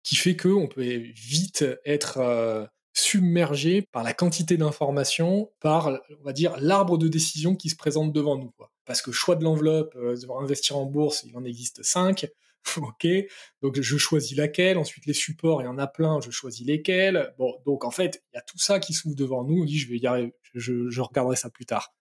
[0.03, 5.89] qui fait qu'on peut vite être submergé par la quantité d'informations, par,
[6.21, 8.53] on va dire, l'arbre de décision qui se présente devant nous.
[8.85, 9.97] Parce que choix de l'enveloppe,
[10.41, 12.27] investir en bourse, il en existe cinq.
[12.77, 13.07] ok,
[13.61, 17.35] donc je choisis laquelle, ensuite les supports, il y en a plein, je choisis lesquels.
[17.39, 19.89] Bon, donc en fait, il y a tout ça qui s'ouvre devant nous, on je
[19.89, 21.95] vais y arriver, je, regarderai ça plus tard.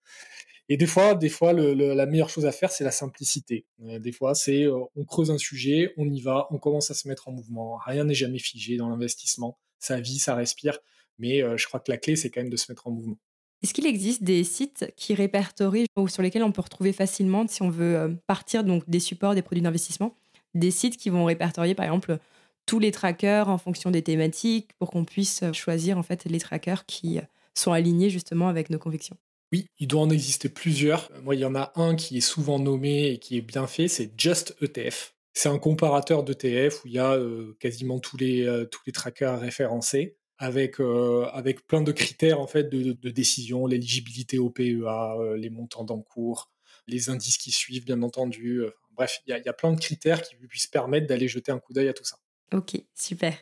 [0.70, 3.66] Et des fois, des fois, la meilleure chose à faire, c'est la simplicité.
[3.84, 6.94] Euh, des fois, c'est euh, on creuse un sujet, on y va, on commence à
[6.94, 7.78] se mettre en mouvement.
[7.86, 9.60] Rien n'est jamais figé dans l'investissement.
[9.82, 10.78] Ça vit, ça respire.
[11.20, 13.18] Mais je crois que la clé, c'est quand même de se mettre en mouvement.
[13.62, 17.62] Est-ce qu'il existe des sites qui répertorient ou sur lesquels on peut retrouver facilement, si
[17.62, 20.16] on veut partir donc des supports, des produits d'investissement,
[20.56, 22.18] des sites qui vont répertorier par exemple
[22.66, 26.86] tous les trackers en fonction des thématiques pour qu'on puisse choisir en fait les trackers
[26.86, 27.20] qui
[27.54, 29.18] sont alignés justement avec nos convictions?
[29.52, 31.12] Oui, il doit en exister plusieurs.
[31.24, 33.88] Moi, il y en a un qui est souvent nommé et qui est bien fait,
[33.88, 35.14] c'est Just ETF.
[35.34, 37.18] C'est un comparateur d'ETF où il y a
[37.60, 44.40] quasiment tous les, trackers référencés avec, plein de critères en fait de, de décision, l'éligibilité
[44.40, 46.52] au PEA, les montants d'encours,
[46.88, 48.64] les indices qui suivent, bien entendu.
[48.96, 51.88] Bref, il y, a plein de critères qui puissent permettre d'aller jeter un coup d'œil
[51.88, 52.18] à tout ça.
[52.54, 53.34] Ok, super.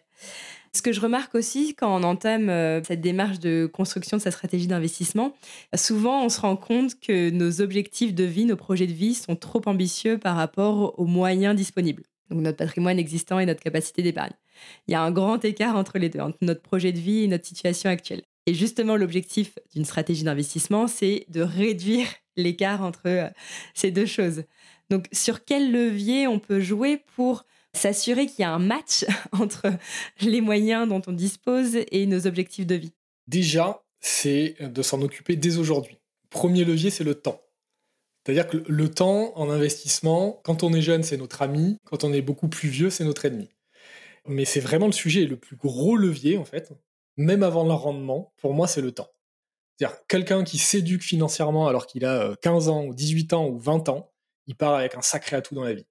[0.73, 4.31] Ce que je remarque aussi quand on entame euh, cette démarche de construction de sa
[4.31, 5.33] stratégie d'investissement,
[5.75, 9.35] souvent on se rend compte que nos objectifs de vie, nos projets de vie sont
[9.35, 12.03] trop ambitieux par rapport aux moyens disponibles.
[12.29, 14.33] Donc notre patrimoine existant et notre capacité d'épargne.
[14.87, 17.27] Il y a un grand écart entre les deux, entre notre projet de vie et
[17.27, 18.21] notre situation actuelle.
[18.45, 23.29] Et justement, l'objectif d'une stratégie d'investissement, c'est de réduire l'écart entre euh,
[23.73, 24.43] ces deux choses.
[24.89, 29.71] Donc, sur quel levier on peut jouer pour s'assurer qu'il y a un match entre
[30.21, 32.93] les moyens dont on dispose et nos objectifs de vie
[33.27, 35.99] Déjà, c'est de s'en occuper dès aujourd'hui.
[36.29, 37.41] Premier levier, c'est le temps.
[38.25, 42.13] C'est-à-dire que le temps en investissement, quand on est jeune, c'est notre ami, quand on
[42.13, 43.49] est beaucoup plus vieux, c'est notre ennemi.
[44.27, 46.71] Mais c'est vraiment le sujet, le plus gros levier, en fait,
[47.17, 49.09] même avant le rendement, pour moi, c'est le temps.
[49.77, 53.59] C'est-à-dire, quelqu'un qui s'éduque financièrement alors qu'il a 15 euh, ans, ou 18 ans, ou
[53.59, 54.11] 20 ans,
[54.47, 55.85] il part avec un sacré atout dans la vie.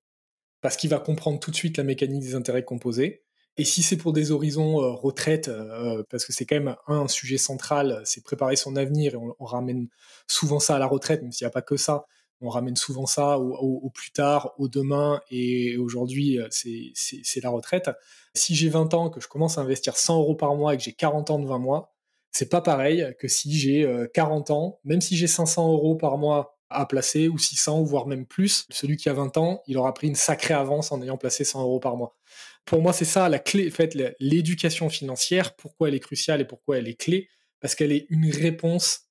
[0.60, 3.22] Parce qu'il va comprendre tout de suite la mécanique des intérêts composés.
[3.58, 7.08] Et si c'est pour des horizons euh, retraite, euh, parce que c'est quand même un
[7.08, 9.88] sujet central, c'est préparer son avenir, et on, ramène
[10.28, 12.06] souvent ça à la retraite, même s'il n'y a pas que ça,
[12.40, 17.90] on ramène souvent ça au, plus tard, au demain, et aujourd'hui, euh, c'est la retraite.
[18.32, 20.84] Si j'ai 20 ans, que je commence à investir 100 euros par mois et que
[20.84, 21.92] j'ai 40 ans de 20 mois,
[22.30, 26.57] c'est pas pareil que si j'ai 40 ans, même si j'ai 500 euros par mois
[26.70, 28.66] à placer, ou 600, voire même plus.
[28.70, 31.62] Celui qui a 20 ans, il aura pris une sacrée avance en ayant placé 100
[31.62, 32.16] euros par mois.
[32.64, 33.68] Pour moi, c'est ça la clé.
[33.68, 37.28] En fait, l'éducation financière, pourquoi elle est cruciale et pourquoi elle est clé
[37.60, 39.08] Parce qu'elle est une réponse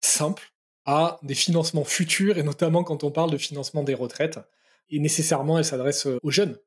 [0.00, 0.52] simple
[0.84, 4.40] à des financements futurs, et notamment quand on parle de financement des retraites.
[4.90, 6.58] Et nécessairement, elle s'adresse aux jeunes.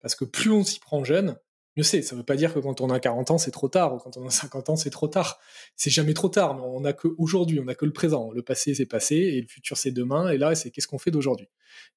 [0.00, 1.36] Parce que plus on s'y prend jeune,
[1.76, 2.02] mieux c'est.
[2.02, 3.98] Ça ne veut pas dire que quand on a 40 ans, c'est trop tard, ou
[3.98, 5.38] quand on a 50 ans, c'est trop tard.
[5.76, 8.30] C'est jamais trop tard, mais on n'a qu'aujourd'hui, on n'a que le présent.
[8.32, 11.10] Le passé, c'est passé, et le futur, c'est demain, et là, c'est qu'est-ce qu'on fait
[11.10, 11.48] d'aujourd'hui?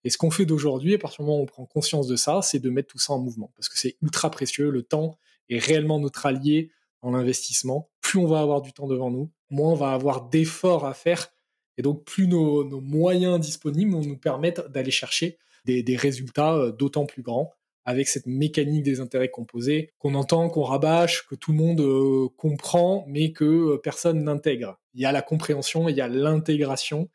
[0.03, 2.41] Et ce qu'on fait d'aujourd'hui, à partir du moment où on prend conscience de ça,
[2.41, 5.17] c'est de mettre tout ça en mouvement, parce que c'est ultra précieux, le temps
[5.49, 7.89] est réellement notre allié dans l'investissement.
[8.01, 11.33] Plus on va avoir du temps devant nous, moins on va avoir d'efforts à faire,
[11.77, 17.05] et donc plus nos, moyens disponibles vont nous permettre d'aller chercher des résultats euh, d'autant
[17.05, 17.53] plus grands
[17.85, 22.29] avec cette mécanique des intérêts composés qu'on entend, qu'on rabâche, que tout le monde euh,
[22.37, 24.79] comprend, mais que euh, personne n'intègre.
[24.93, 27.09] Il y a la compréhension, il y a l'intégration.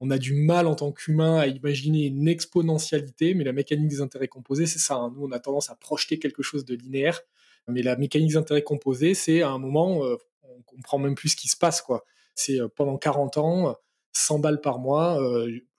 [0.00, 4.00] On a du mal en tant qu'humain à imaginer une exponentialité, mais la mécanique des
[4.00, 4.94] intérêts composés, c'est ça.
[4.94, 5.12] Hein.
[5.16, 7.20] Nous, on a tendance à projeter quelque chose de linéaire,
[7.68, 11.30] mais la mécanique des intérêts composés, c'est à un moment, euh, on comprend même plus
[11.30, 12.04] ce qui se passe, quoi.
[12.34, 13.76] C'est pendant 40 ans,
[14.12, 15.20] 100 balles par mois,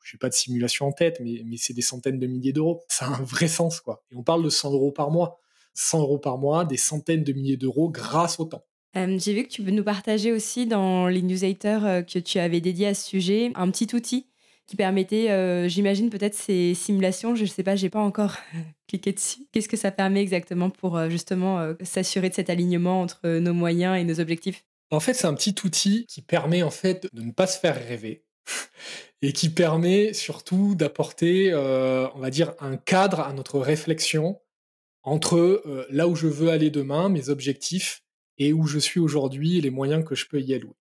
[0.04, 2.84] je n'ai pas de simulation en tête, mais, mais c'est des centaines de milliers d'euros.
[2.90, 4.04] Ça a un vrai sens, quoi.
[4.12, 5.40] Et on parle de 100 euros par mois.
[5.74, 8.64] 100 euros par mois, des centaines de milliers d'euros grâce au temps.
[8.96, 12.38] Euh, j'ai vu que tu peux nous partager aussi dans les newsletters euh, que tu
[12.38, 14.28] avais dédiés à ce sujet un petit outil
[14.68, 17.34] qui permettait, euh, j'imagine peut-être ces simulations.
[17.34, 18.36] Je ne sais pas, j'ai pas encore
[18.88, 19.48] cliqué dessus.
[19.52, 24.04] Qu'est-ce que ça permet exactement pour justement s'assurer de cet alignement entre nos moyens et
[24.04, 24.64] nos objectifs?
[24.92, 27.76] En fait, c'est un petit outil qui permet en fait de ne pas se faire
[27.76, 28.24] rêver
[29.24, 34.42] et qui permet surtout d'apporter, euh, on va dire, un cadre à notre réflexion
[35.02, 38.04] entre euh, là où je veux aller demain, mes objectifs,
[38.38, 40.76] et où je suis aujourd'hui et les moyens que je peux y allouer.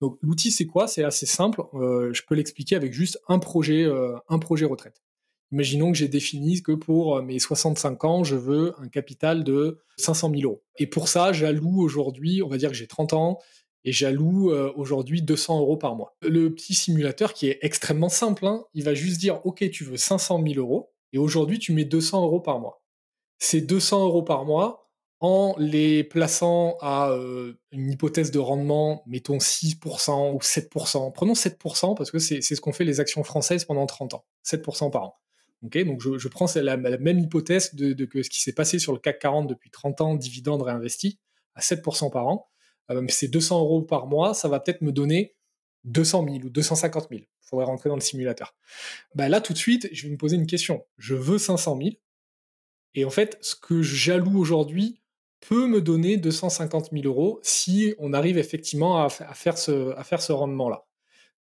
[0.00, 0.86] Donc l'outil c'est quoi?
[0.86, 1.62] C'est assez simple.
[1.74, 3.88] Euh, je peux l'expliquer avec juste un projet,
[4.28, 5.02] un projet retraite.
[5.50, 10.30] Imaginons que j'ai défini que pour mes 65 ans, je veux un capital de 500
[10.30, 10.62] 000 euros.
[10.76, 13.38] Et pour ça, j'alloue aujourd'hui, on va dire que j'ai 30 ans,
[13.84, 16.16] et j'alloue euh, aujourd'hui 200 euros par mois.
[16.22, 19.96] Le petit simulateur qui est extrêmement simple, hein, il va juste dire ok tu veux
[19.96, 22.82] 500 000 euros et aujourd'hui tu mets 200 euros par mois.
[23.38, 24.88] Ces 200 euros par mois,
[25.20, 31.12] en les plaçant à euh, une hypothèse de rendement, mettons 6% ou 7%.
[31.12, 34.90] Prenons 7% parce que c'est ce qu'ont fait les actions françaises pendant 30 ans, 7%
[34.90, 35.18] par an.
[35.66, 38.92] Okay, donc je, je prends la, même hypothèse de, que ce qui s'est passé sur
[38.92, 41.18] le CAC 40 depuis 30 ans, dividendes réinvestis,
[41.56, 42.48] à 7% par an.
[42.90, 45.36] Euh, ces 200 euros par mois, ça va peut-être me donner
[45.84, 47.22] 200 000 ou 250 000.
[47.22, 48.54] Il faudrait rentrer dans le simulateur.
[49.14, 50.84] Bah là, tout de suite, je vais me poser une question.
[50.96, 51.90] Je veux 500 000.
[52.94, 55.00] Et en fait, ce que j'alloue aujourd'hui
[55.40, 60.20] peut me donner 250 000 euros si on arrive effectivement à, faire ce, à faire
[60.20, 60.84] ce rendement-là.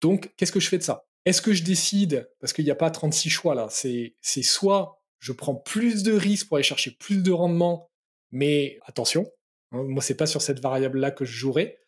[0.00, 1.06] Donc, qu'est-ce que je fais de ça?
[1.24, 5.32] Est-ce que je décide, parce qu'il n'y a pas 36 choix là, c'est soit je
[5.32, 7.90] prends plus de risques pour aller chercher plus de rendement,
[8.30, 9.30] mais attention,
[9.72, 11.78] moi c'est pas sur cette variable-là que je jouerai,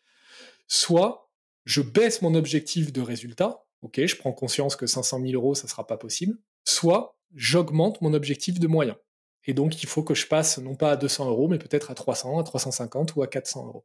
[0.66, 1.30] soit
[1.64, 5.68] je baisse mon objectif de résultat, ok, je prends conscience que 500 000 euros, ça
[5.68, 8.97] sera pas possible, soit j'augmente mon objectif de moyens.
[9.45, 11.95] Et donc, il faut que je passe non pas à 200 euros, mais peut-être à
[11.95, 13.85] 300, à 350 ou à 400 euros.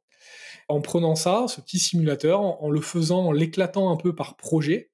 [0.68, 4.92] En prenant ça, ce petit simulateur, en, le faisant, en l'éclatant un peu par projet,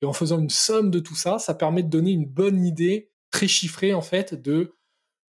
[0.00, 3.12] et en faisant une somme de tout ça, ça permet de donner une bonne idée
[3.30, 4.74] très chiffrée, en fait, de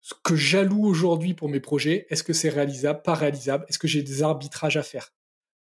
[0.04, 2.06] ce que j'alloue aujourd'hui pour mes projets.
[2.10, 5.12] Est-ce que c'est réalisable, pas réalisable Est-ce que j'ai des arbitrages à faire?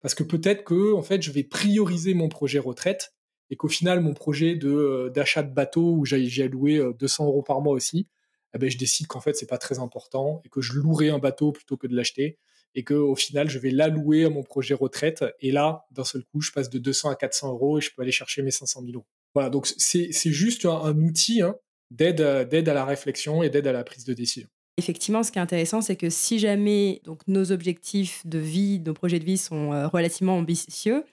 [0.03, 3.15] Parce que peut-être que, en fait, je vais prioriser mon projet retraite
[3.49, 7.43] et qu'au final, mon projet euh, d'achat de bateau où j'ai alloué 200 euh, euros
[7.43, 8.09] par mois aussi,
[8.55, 11.19] eh ben, je décide qu'en fait c'est pas très important et que je louerai un
[11.19, 12.39] bateau plutôt que de l'acheter
[12.75, 16.25] et que au final je vais l'allouer à mon projet retraite et là d'un seul
[16.25, 18.83] coup je passe de 200 à 400 euros et je peux aller chercher mes 500
[18.83, 19.07] 000 euros.
[19.35, 21.57] Voilà donc c'est juste un, outil hein,
[21.93, 24.49] d'aide d'aide à la réflexion et d'aide à la prise de décision.
[24.79, 28.95] Effectivement, ce qui est intéressant, c'est que si jamais donc, nos objectifs de vie, nos
[28.95, 31.05] projets de vie sont euh, relativement ambitieux,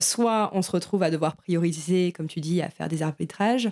[0.00, 3.70] soit on se retrouve à devoir prioriser, comme tu dis, à faire des arbitrages,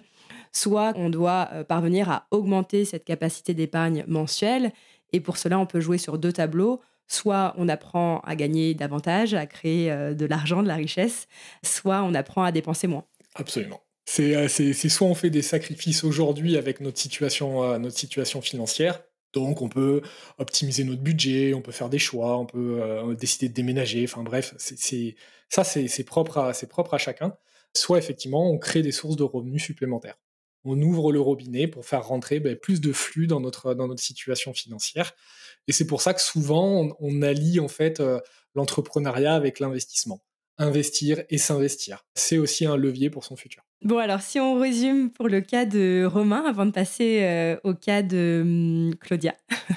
[0.51, 4.73] soit on doit euh, parvenir à augmenter cette capacité d'épargne mensuelle.
[5.13, 6.81] Et pour cela, on peut jouer sur deux tableaux.
[7.07, 11.29] Soit on apprend à gagner davantage, à créer euh, de l'argent, de la richesse,
[11.63, 13.05] soit on apprend à dépenser moins.
[13.35, 13.84] Absolument.
[14.15, 19.03] C'est euh, soit on fait des sacrifices aujourd'hui avec notre situation, notre situation financière,
[19.33, 20.03] donc on peut
[20.39, 22.81] optimiser notre budget, on peut faire des choix, on peut
[23.19, 25.17] décider de déménager, enfin bref, c'est
[25.49, 27.37] ça c'est propre, propre à chacun.
[27.77, 30.17] Soit effectivement on crée des sources de revenus supplémentaires
[30.65, 34.03] on ouvre le robinet pour faire rentrer ben, plus de flux dans notre, dans notre
[34.03, 35.13] situation financière.
[35.69, 38.21] Et c'est pour ça que souvent, on, allie en fait euh,
[38.55, 40.23] l'entrepreneuriat avec l'investissement.
[40.59, 42.05] Investir et s'investir.
[42.15, 43.65] C'est aussi un levier pour son futur.
[43.85, 47.75] Bon, alors si on résume pour le cas de Romain, avant de passer euh, au
[47.75, 49.35] cas de hum, Claudia.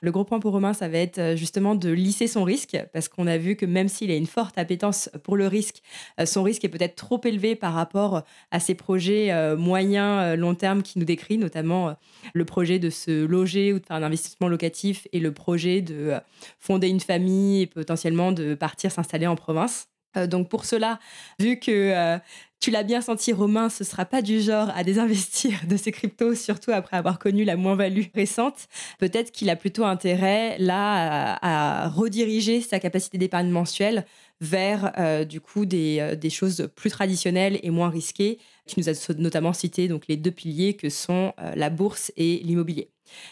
[0.00, 3.08] Le gros point pour Romain, ça va être euh, justement de lisser son risque, parce
[3.08, 5.82] qu'on a vu que même s'il a une forte appétence pour le risque,
[6.20, 10.82] euh, son risque est peut-être trop élevé par rapport à ses projets moyens, long terme
[10.82, 11.96] qui nous décrit, notamment
[12.34, 16.14] le projet de se loger ou de faire un investissement locatif et le projet de
[16.60, 19.88] fonder une famille et potentiellement de partir s'installer en province.
[20.28, 20.98] Donc pour cela,
[21.38, 22.20] vu que
[22.62, 26.36] tu l'as bien senti, Romain, ce sera pas du genre à désinvestir de ses cryptos,
[26.36, 28.68] surtout après avoir connu la moins-value récente.
[29.00, 34.06] Peut-être qu'il a plutôt intérêt là à, rediriger sa capacité d'épargne mensuelle
[34.40, 38.38] vers euh, du coup des, euh, des, choses plus traditionnelles et moins risquées.
[38.66, 42.42] Tu nous as notamment cité donc les deux piliers que sont euh, la bourse et
[42.44, 42.90] l'immobilier.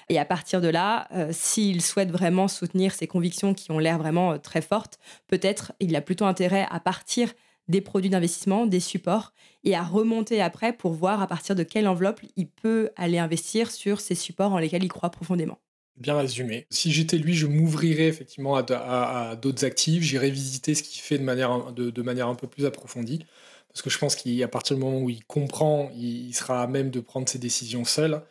[0.09, 4.39] Et à partir de là, s'il souhaite vraiment soutenir ses convictions qui ont l'air vraiment
[4.39, 7.33] très fortes, peut-être il a plutôt intérêt à partir
[7.71, 9.33] des produits d'investissement, des supports,
[9.65, 13.71] et à remonter après pour voir à partir de quelle enveloppe il peut aller investir
[13.71, 15.59] sur ces supports en lesquels il croit profondément.
[15.97, 16.67] Bien résumé.
[16.71, 21.25] Si j'étais lui, je m'ouvrirais effectivement à, d'autres actifs, j'irais visiter ce qu'il fait de
[21.25, 23.27] manière, de, manière un peu plus approfondie,
[23.69, 26.91] parce que je pense qu'à partir du moment où il comprend, il, sera à même
[26.91, 28.23] de prendre ses décisions seul,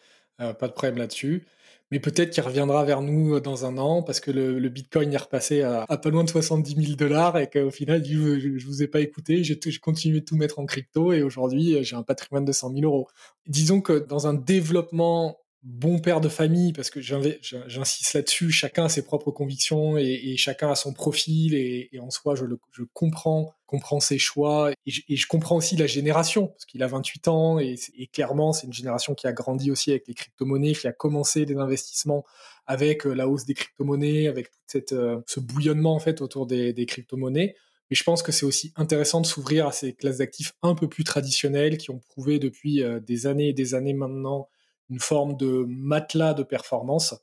[0.41, 1.45] euh, pas de problème là-dessus
[1.91, 5.17] mais peut-être qu'il reviendra vers nous euh, dans un an parce que le, Bitcoin est
[5.17, 8.87] repassé à, pas loin de 70 000 dollars et qu'au final, je, je, vous ai
[8.87, 12.45] pas écouté, j'ai continué de tout mettre en crypto et aujourd'hui, euh, j'ai un patrimoine
[12.45, 13.07] de 100 000 euros.
[13.47, 18.89] Disons que dans un développement bon père de famille, parce que j'insiste là-dessus, chacun a
[18.89, 22.45] ses propres convictions et, chacun a son profil et, en soi, je,
[22.93, 27.59] comprends, comprends ses choix et je, comprends aussi la génération, parce qu'il a 28 ans
[27.59, 27.75] et,
[28.13, 31.57] clairement, c'est une génération qui a grandi aussi avec les crypto-monnaies, qui a commencé des
[31.57, 32.23] investissements
[32.65, 36.45] avec euh, la hausse des crypto-monnaies, avec tout cette, euh, ce bouillonnement en fait autour
[36.45, 37.55] des, des crypto-monnaies.
[37.89, 40.87] Mais je pense que c'est aussi intéressant de s'ouvrir à ces classes d'actifs un peu
[40.87, 44.47] plus traditionnelles qui ont prouvé depuis euh, des années et des années maintenant
[44.89, 47.15] une forme de matelas de performance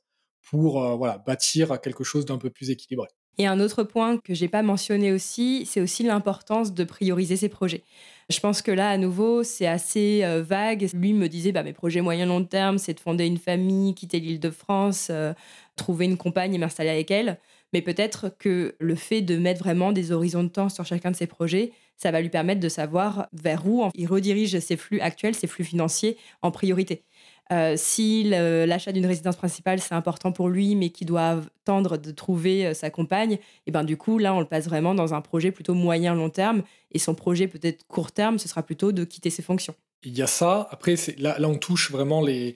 [0.49, 3.07] pour euh, voilà, bâtir quelque chose d'un peu plus équilibré.
[3.39, 7.49] Et un autre point que j'ai pas mentionné aussi, c'est aussi l'importance de prioriser ses
[7.49, 7.83] projets.
[8.29, 10.89] Je pense que là, à nouveau, c'est assez euh, vague.
[10.93, 14.39] Lui me disait, bah, mes projets moyen-long terme, c'est de fonder une famille, quitter l'île
[14.39, 15.33] de France, euh,
[15.75, 17.39] trouver une compagne et m'installer avec elle.
[17.73, 21.15] Mais peut-être que le fait de mettre vraiment des horizons de temps sur chacun de
[21.15, 25.35] ses projets, ça va lui permettre de savoir vers où il redirige ses flux actuels,
[25.35, 27.03] ses flux financiers en priorité.
[27.51, 32.11] Euh, si l'achat d'une résidence principale, c'est important pour lui, mais qu'il doit tendre de
[32.11, 35.13] trouver euh, sa compagne, et eh ben du coup, là, on le passe vraiment dans
[35.13, 36.63] un projet plutôt moyen-long terme.
[36.91, 39.75] Et son projet peut-être court terme, ce sera plutôt de quitter ses fonctions.
[40.03, 40.67] Il y a ça.
[40.71, 42.55] Après, là, on touche vraiment les,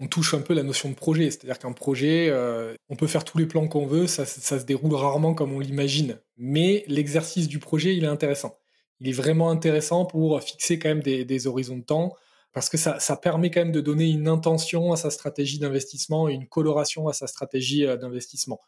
[0.00, 1.30] on touche un peu la notion de projet.
[1.30, 4.94] C'est-à-dire qu'un projet, euh, on peut faire tous les plans qu'on veut, ça, se déroule
[4.94, 6.18] rarement comme on l'imagine.
[6.36, 8.58] Mais l'exercice du projet, il est intéressant.
[9.00, 12.14] Il est vraiment intéressant pour fixer quand même des horizons de temps,
[12.54, 16.34] parce que ça, permet quand même de donner une intention à sa stratégie d'investissement et
[16.34, 18.60] une coloration à sa stratégie euh, d'investissement.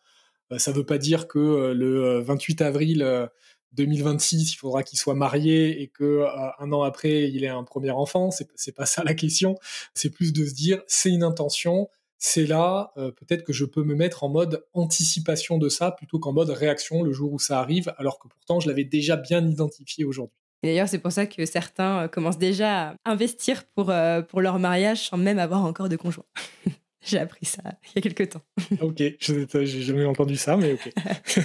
[0.53, 3.29] Euh, ça ne veut pas dire que euh, le 28 avril
[3.75, 6.25] 2026, il faudra qu'il soit marié et que
[6.59, 8.33] un an après, il ait un premier enfant.
[8.33, 9.55] C'est, c'est pas ça la question.
[9.95, 13.95] C'est plus de se dire, c'est une intention, c'est là, peut-être que je peux me
[13.95, 17.95] mettre en mode anticipation de ça plutôt qu'en mode réaction le jour où ça arrive,
[17.99, 22.05] alors que pourtant je l'avais déjà bien identifié aujourd'hui d'ailleurs, c'est pour ça que certains
[22.05, 25.97] euh, commencent déjà à investir pour, euh, pour leur mariage sans même avoir encore de
[25.97, 26.25] conjoint.
[27.05, 28.43] J'ai appris ça il y a quelques temps.
[28.81, 30.93] ok, j'ai jamais entendu ça, mais ok.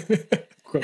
[0.64, 0.82] Quoi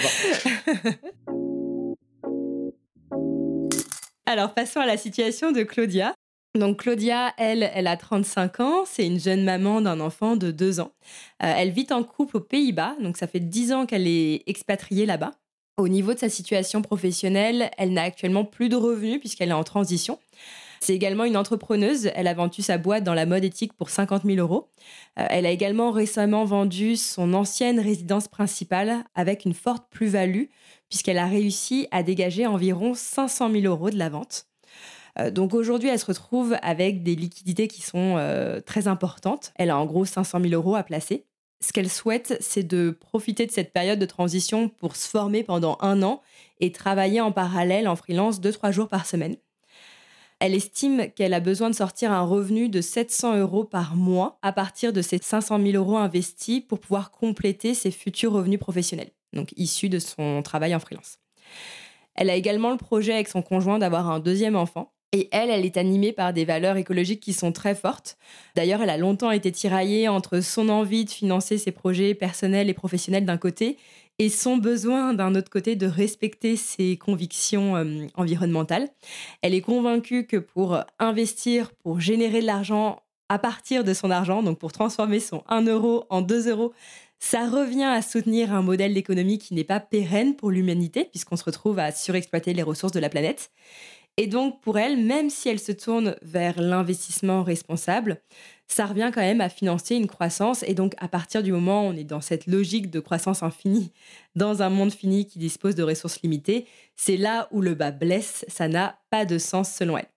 [4.28, 6.14] Alors, passons à la situation de Claudia.
[6.58, 10.80] Donc Claudia, elle, elle a 35 ans, c'est une jeune maman d'un enfant de 2
[10.80, 10.92] ans.
[11.44, 15.06] Euh, elle vit en couple aux Pays-Bas, donc ça fait 10 ans qu'elle est expatriée
[15.06, 15.32] là-bas.
[15.80, 19.64] Au niveau de sa situation professionnelle, elle n'a actuellement plus de revenus puisqu'elle est en
[19.64, 20.18] transition.
[20.80, 22.10] C'est également une entrepreneuse.
[22.16, 24.70] Elle a vendu sa boîte dans la mode éthique pour 50 000 euros.
[25.20, 30.46] Euh, elle a également récemment vendu son ancienne résidence principale avec une forte plus-value
[30.90, 34.48] puisqu'elle a réussi à dégager environ 500 000 euros de la vente.
[35.20, 39.54] Euh, donc aujourd'hui, elle se retrouve avec des liquidités qui sont euh, très importantes.
[39.58, 41.28] Elle a en gros 500 000 euros à placer
[41.60, 45.78] ce qu'elle souhaite, c'est de profiter de cette période de transition pour se former pendant
[45.82, 46.22] un an
[46.60, 49.38] et travailler en parallèle en freelance deux, trois jours par semaine.
[50.40, 54.52] Elle estime qu'elle a besoin de sortir un revenu de 700 euros par mois à
[54.52, 59.52] partir de ces 500 000 euros investis pour pouvoir compléter ses futurs revenus professionnels, donc
[59.58, 61.18] issus de son travail en freelance.
[62.14, 65.66] Elle a également le projet avec son conjoint d'avoir un deuxième enfant et elle, elle
[65.66, 68.18] est animée par des valeurs écologiques qui sont très fortes.
[68.56, 72.74] D'ailleurs, elle a longtemps été tiraillée entre son envie de financer ses projets personnels et
[72.74, 73.78] professionnels d'un côté
[74.20, 78.90] et son besoin d'un autre côté de respecter ses convictions euh, environnementales.
[79.42, 84.42] Elle est convaincue que pour investir, pour générer de l'argent à partir de son argent,
[84.42, 86.74] donc pour transformer son 1 euro en 2 euros,
[87.20, 91.44] ça revient à soutenir un modèle d'économie qui n'est pas pérenne pour l'humanité, puisqu'on se
[91.44, 93.52] retrouve à surexploiter les ressources de la planète.
[94.20, 98.20] Et donc, pour elle, même si elle se tourne vers l'investissement responsable,
[98.68, 100.64] ça revient quand même à financer une croissance.
[100.64, 103.92] Et donc, à partir du moment où on est dans cette logique de croissance infinie,
[104.36, 106.66] dans un monde fini qui dispose de ressources limitées,
[106.96, 108.44] c'est là où le bas blesse.
[108.48, 110.10] Ça n'a pas de sens selon elle.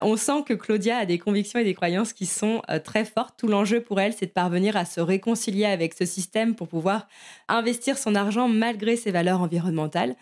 [0.00, 3.34] On sent que Claudia a des convictions et des croyances qui sont euh, très fortes.
[3.36, 7.08] Tout l'enjeu pour elle, c'est de parvenir à se réconcilier avec ce système pour pouvoir
[7.48, 10.14] investir son argent malgré ses valeurs environnementales.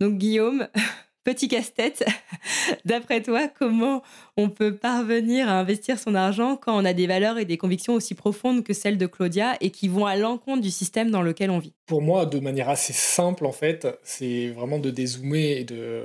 [0.00, 0.66] Donc Guillaume,
[1.24, 2.04] Petit casse-tête,
[2.84, 4.02] d'après toi, comment
[4.36, 7.94] on peut parvenir à investir son argent quand on a des valeurs et des convictions
[7.94, 11.50] aussi profondes que celles de Claudia et qui vont à l'encontre du système dans lequel
[11.50, 11.74] on vit?
[11.86, 16.04] Pour moi, de manière assez simple, en fait, c'est vraiment de dézoomer et de...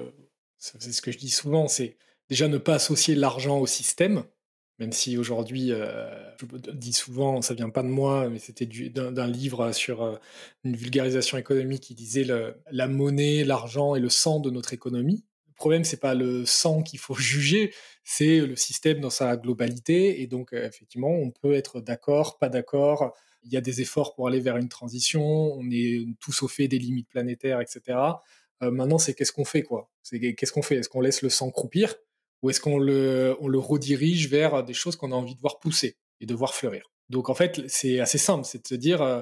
[0.59, 1.95] C'est ce que je dis souvent, c'est
[2.29, 4.23] déjà ne pas associer l'argent au système
[4.79, 6.07] même si aujourd'hui, euh,
[6.39, 10.17] je dis souvent, ça vient pas de moi, mais c'était d'un livre sur euh,
[10.63, 12.25] une vulgarisation économique qui disait
[12.71, 15.25] la monnaie, l'argent et le sang de notre économie.
[15.47, 17.73] Le problème, c'est pas le sang qu'il faut juger,
[18.03, 20.21] c'est le système dans sa globalité.
[20.21, 23.15] Et donc, euh, effectivement, on peut être d'accord, pas d'accord.
[23.43, 25.23] Il y a des efforts pour aller vers une transition.
[25.23, 27.97] On est tous au fait des limites planétaires, etc.
[28.61, 29.89] maintenant, c'est qu'est-ce qu'on fait, quoi?
[30.03, 30.75] C'est qu'est-ce qu'on fait?
[30.77, 31.95] Est-ce qu'on laisse le sang croupir?
[32.41, 35.59] Ou est-ce qu'on le, on le redirige vers des choses qu'on a envie de voir
[35.59, 36.91] pousser et de voir fleurir?
[37.09, 39.21] Donc en fait, c'est assez simple, c'est de se dire, euh,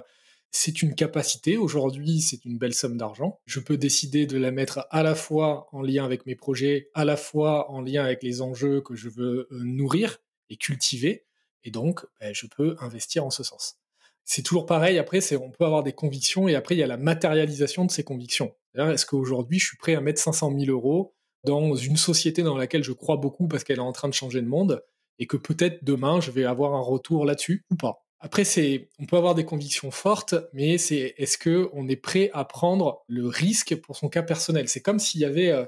[0.52, 4.88] c'est une capacité, aujourd'hui c'est une belle somme d'argent, je peux décider de la mettre
[4.90, 8.42] à la fois en lien avec mes projets, à la fois en lien avec les
[8.42, 10.18] enjeux que je veux euh, nourrir
[10.50, 11.26] et cultiver,
[11.64, 13.78] et donc ben, je peux investir en ce sens.
[14.24, 16.98] C'est toujours pareil, après on peut avoir des convictions et après il y a la
[16.98, 18.56] matérialisation de ces convictions.
[18.76, 21.16] Est-ce qu'aujourd'hui je suis prêt à mettre 500 000 euros
[21.46, 24.42] dans une société dans laquelle je crois beaucoup parce qu'elle est en train de changer
[24.42, 24.84] le monde
[25.20, 28.06] et que peut-être demain je vais avoir un retour là-dessus ou pas.
[28.26, 32.32] Après, c'est, on peut avoir des convictions fortes, mais c'est est-ce que on est prêt
[32.34, 34.68] à prendre le risque pour son cas personnel?
[34.68, 35.66] C'est comme s'il y avait, euh,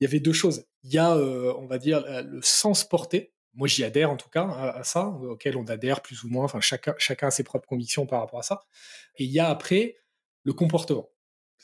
[0.00, 0.64] il y avait deux choses.
[0.84, 3.34] Il y a, euh, on va dire, le sens porté.
[3.52, 6.44] Moi, j'y adhère en tout cas à, ça, auquel on adhère plus ou moins.
[6.44, 8.62] Enfin, chacun, chacun a ses propres convictions par rapport à ça.
[9.18, 9.96] Et il y a après
[10.44, 11.10] le comportement.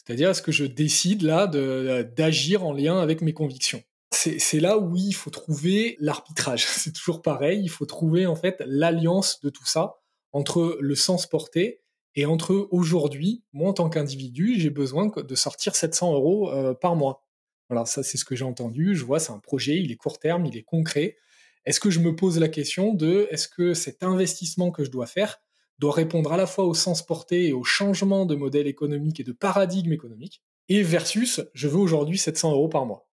[0.07, 3.82] C'est-à-dire, est-ce que je décide là d'agir en lien avec mes convictions?
[4.11, 6.66] C'est là où il faut trouver l'arbitrage.
[6.68, 9.96] C'est toujours pareil, il faut trouver en fait l'alliance de tout ça
[10.32, 11.80] entre le sens porté
[12.14, 16.96] et entre aujourd'hui, moi en tant qu'individu, j'ai besoin de sortir 700 euros euh, par
[16.96, 17.24] mois.
[17.68, 18.96] Voilà, ça c'est ce que j'ai entendu.
[18.96, 21.16] Je vois, c'est un projet, il est court terme, il est concret.
[21.64, 25.07] Est-ce que je me pose la question de est-ce que cet investissement que je dois
[25.07, 25.40] faire
[25.79, 29.24] doit répondre à la fois au sens porté et au changement de modèle économique et
[29.24, 33.09] de paradigme économique, et versus je veux aujourd'hui 700 euros par mois.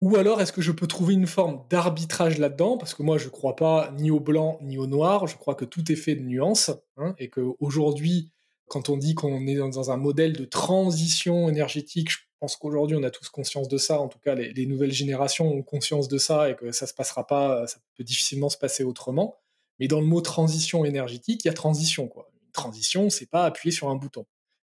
[0.00, 2.76] Ou alors, est-ce que je peux trouver une forme d'arbitrage là-dedans?
[2.76, 5.26] Parce que moi, je ne crois pas ni au blanc ni au noir.
[5.26, 6.70] Je crois que tout est fait de nuances.
[6.98, 8.30] Hein, et qu'aujourd'hui,
[8.68, 13.02] quand on dit qu'on est dans un modèle de transition énergétique, je pense qu'aujourd'hui, on
[13.02, 13.98] a tous conscience de ça.
[13.98, 17.26] En tout cas, les, nouvelles générations ont conscience de ça et que ça se passera
[17.26, 19.38] pas, ça peut difficilement se passer autrement.
[19.78, 22.08] Mais dans le mot transition énergétique, il y a transition.
[22.08, 22.30] Quoi.
[22.46, 24.26] Une transition, c'est pas appuyer sur un bouton.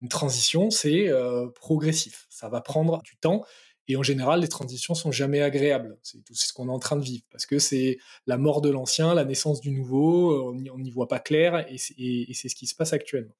[0.02, 2.26] Une transition, c'est euh, progressif.
[2.30, 3.44] Ça va prendre du temps.
[3.88, 5.98] Et en général, les transitions sont jamais agréables.
[6.02, 8.70] C'est tout ce qu'on est en train de vivre parce que c'est la mort de
[8.70, 10.52] l'ancien, la naissance du nouveau.
[10.52, 13.34] On n'y voit pas clair et c'est ce qui se passe actuellement.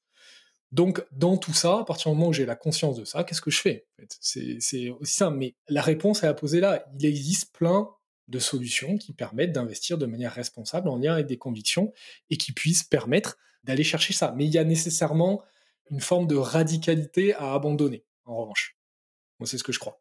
[0.73, 3.41] Donc, dans tout ça, à partir du moment où j'ai la conscience de ça, qu'est-ce
[3.41, 3.87] que je fais
[4.21, 5.31] C'est aussi ça.
[5.31, 6.85] Mais la réponse est à poser là.
[6.99, 7.89] Il existe plein
[8.31, 11.93] de solutions qui permettent d'investir de manière responsable en lien avec des convictions
[12.31, 14.33] et qui puissent permettre d'aller chercher ça.
[14.37, 15.43] Mais il y a nécessairement
[15.91, 18.77] une forme de radicalité à abandonner, en revanche.
[19.41, 20.01] Moi, c'est ce que je crois.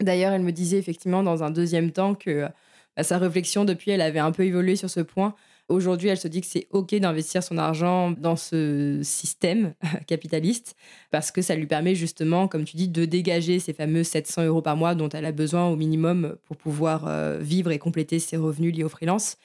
[0.00, 2.48] D'ailleurs, elle me disait effectivement dans un deuxième temps que
[2.96, 5.34] bah, sa réflexion depuis, elle avait un peu évolué sur ce point.
[5.68, 9.74] Aujourd'hui, elle se dit que c'est OK d'investir son argent dans ce système
[10.06, 10.76] capitaliste
[11.10, 14.62] parce que ça lui permet justement, comme tu dis, de dégager ces fameux 700 euros
[14.62, 18.38] par mois dont elle a besoin au minimum pour pouvoir euh, vivre et compléter ses
[18.38, 19.36] revenus liés au freelance.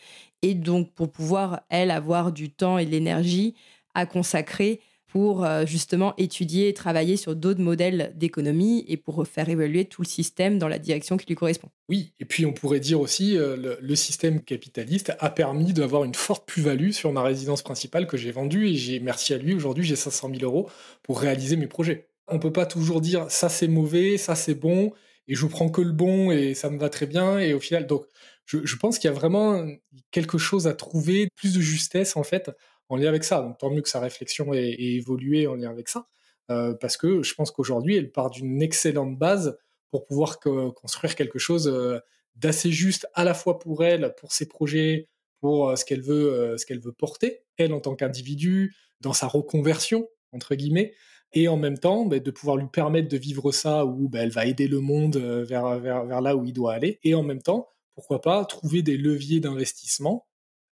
[0.41, 3.53] Et donc, pour pouvoir, elle, avoir du temps et de l'énergie
[3.93, 4.79] à consacrer
[5.13, 10.01] pour euh, justement étudier et travailler sur d'autres modèles d'économie et pour faire évoluer tout
[10.01, 11.69] le système dans la direction qui lui correspond.
[11.87, 16.15] Oui, et puis on pourrait dire aussi euh, le, système capitaliste a permis d'avoir une
[16.15, 19.83] forte plus-value sur ma résidence principale que j'ai vendue et j'ai merci à lui aujourd'hui
[19.83, 20.67] j'ai 500 000 euros
[21.03, 22.07] pour réaliser mes projets.
[22.27, 24.93] On peut pas toujours dire ça c'est mauvais, ça c'est bon
[25.27, 27.85] et je prends que le bon et ça me va très bien et au final
[27.85, 28.07] donc
[28.45, 29.63] je, je pense qu'il y a vraiment
[30.09, 32.49] quelque chose à trouver plus de justesse en fait
[32.93, 33.41] en lien avec ça.
[33.41, 36.07] Donc tant mieux que sa réflexion ait, évolué en lien avec ça,
[36.51, 39.57] euh, parce que je pense qu'aujourd'hui, elle part d'une excellente base
[39.91, 41.99] pour pouvoir construire quelque chose euh,
[42.35, 46.55] d'assez juste à la fois pour elle, pour ses projets, pour euh, ce qu'elle veut,
[46.55, 50.93] veut porter, elle en tant qu'individu, dans sa reconversion entre guillemets,
[51.33, 54.31] et en même temps bah, de pouvoir lui permettre de vivre ça où bah, elle
[54.31, 58.21] va aider le monde vers là où il doit aller, et en même temps, pourquoi
[58.21, 60.25] pas trouver des leviers d'investissement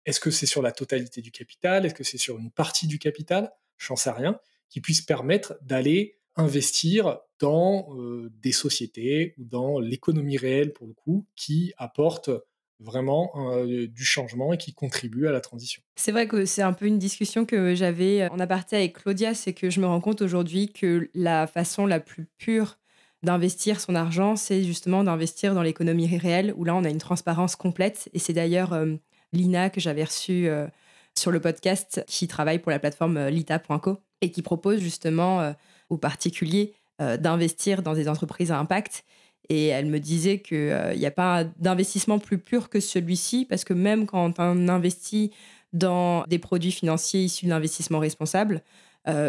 [0.08, 1.86] est-ce que c'est sur la totalité du capital?
[1.86, 3.52] Est-ce que c'est sur une partie du capital?
[3.78, 4.40] J'en sais rien.
[4.70, 10.94] Qui puisse permettre d'aller investir dans euh, des sociétés ou dans l'économie réelle, pour le
[10.94, 12.32] coup, qui apportent
[12.80, 15.82] vraiment euh, du changement et qui contribuent à la transition.
[15.96, 19.54] C'est vrai que c'est un peu une discussion que j'avais en aparté avec Claudia, c'est
[19.54, 22.78] que je me rends compte aujourd'hui que la façon la plus pure
[23.24, 27.56] d'investir son argent, c'est justement d'investir dans l'économie réelle, où là, on a une transparence
[27.56, 28.10] complète.
[28.14, 28.96] Et c'est d'ailleurs euh,
[29.34, 30.68] Lina que j'avais reçue euh,
[31.16, 35.54] sur le podcast qui travaille pour la plateforme euh, lita.co et qui propose justement euh,
[35.90, 36.74] aux particuliers
[37.20, 39.06] d'investir dans des entreprises à impact.
[39.50, 43.76] Et elle me disait qu'il n'y a pas d'investissement plus pur que celui-ci, parce que
[43.76, 45.32] même quand on investit
[45.74, 48.64] dans des produits financiers issus de l'investissement responsable,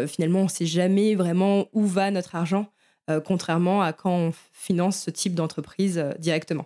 [0.07, 2.71] finalement, on ne sait jamais vraiment où va notre argent,
[3.23, 6.65] contrairement à quand on finance ce type d'entreprise directement.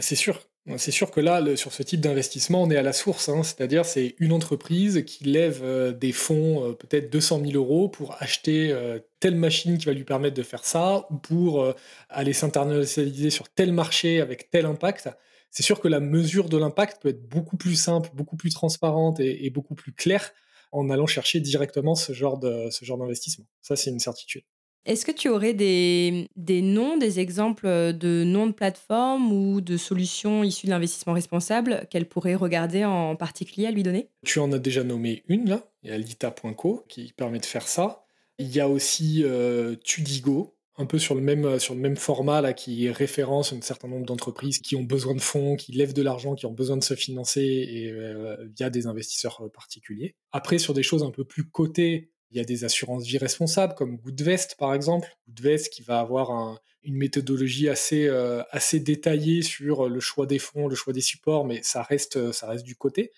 [0.00, 0.40] C'est sûr.
[0.76, 3.28] C'est sûr que là, sur ce type d'investissement, on est à la source.
[3.28, 3.42] Hein.
[3.42, 8.14] c'est-à-dire, c'est une entreprise qui lève euh, des fonds, euh, peut-être 200 000 euros, pour
[8.20, 11.74] acheter euh, telle machine qui va lui permettre de faire ça, ou pour
[12.08, 15.08] aller s'internaliser sur tel marché avec tel impact.
[15.50, 19.18] C'est sûr que la mesure de l'impact peut être beaucoup plus simple, beaucoup plus transparente
[19.18, 20.32] et, et beaucoup plus claire
[20.72, 23.46] en allant chercher directement ce genre d'investissement.
[23.60, 24.44] Ça, c'est une certitude.
[24.86, 30.42] Est-ce que tu aurais des, noms, des exemples de noms de plateformes ou de solutions
[30.42, 34.08] issues de l'investissement responsable qu'elle pourrait regarder en particulier à lui donner?
[34.24, 36.32] Tu en as déjà nommé une là, il y a
[36.88, 38.04] qui permet de faire ça.
[38.38, 42.40] Il y a aussi euh, Tudigo un peu sur le même, sur le même format
[42.40, 46.00] là, qui référence un certain nombre d'entreprises qui ont besoin de fonds, qui lèvent de
[46.00, 47.92] l'argent, qui ont besoin de se financer et,
[48.56, 50.14] via des investisseurs particuliers.
[50.32, 53.74] Après, sur des choses un peu plus cotées, il y a des assurances vie responsables
[53.74, 55.08] comme Goodvest par exemple.
[55.28, 58.08] Goodvest qui va avoir une méthodologie assez,
[58.50, 62.46] assez détaillée sur le choix des fonds, le choix des supports, mais ça reste, ça
[62.48, 63.12] reste du côté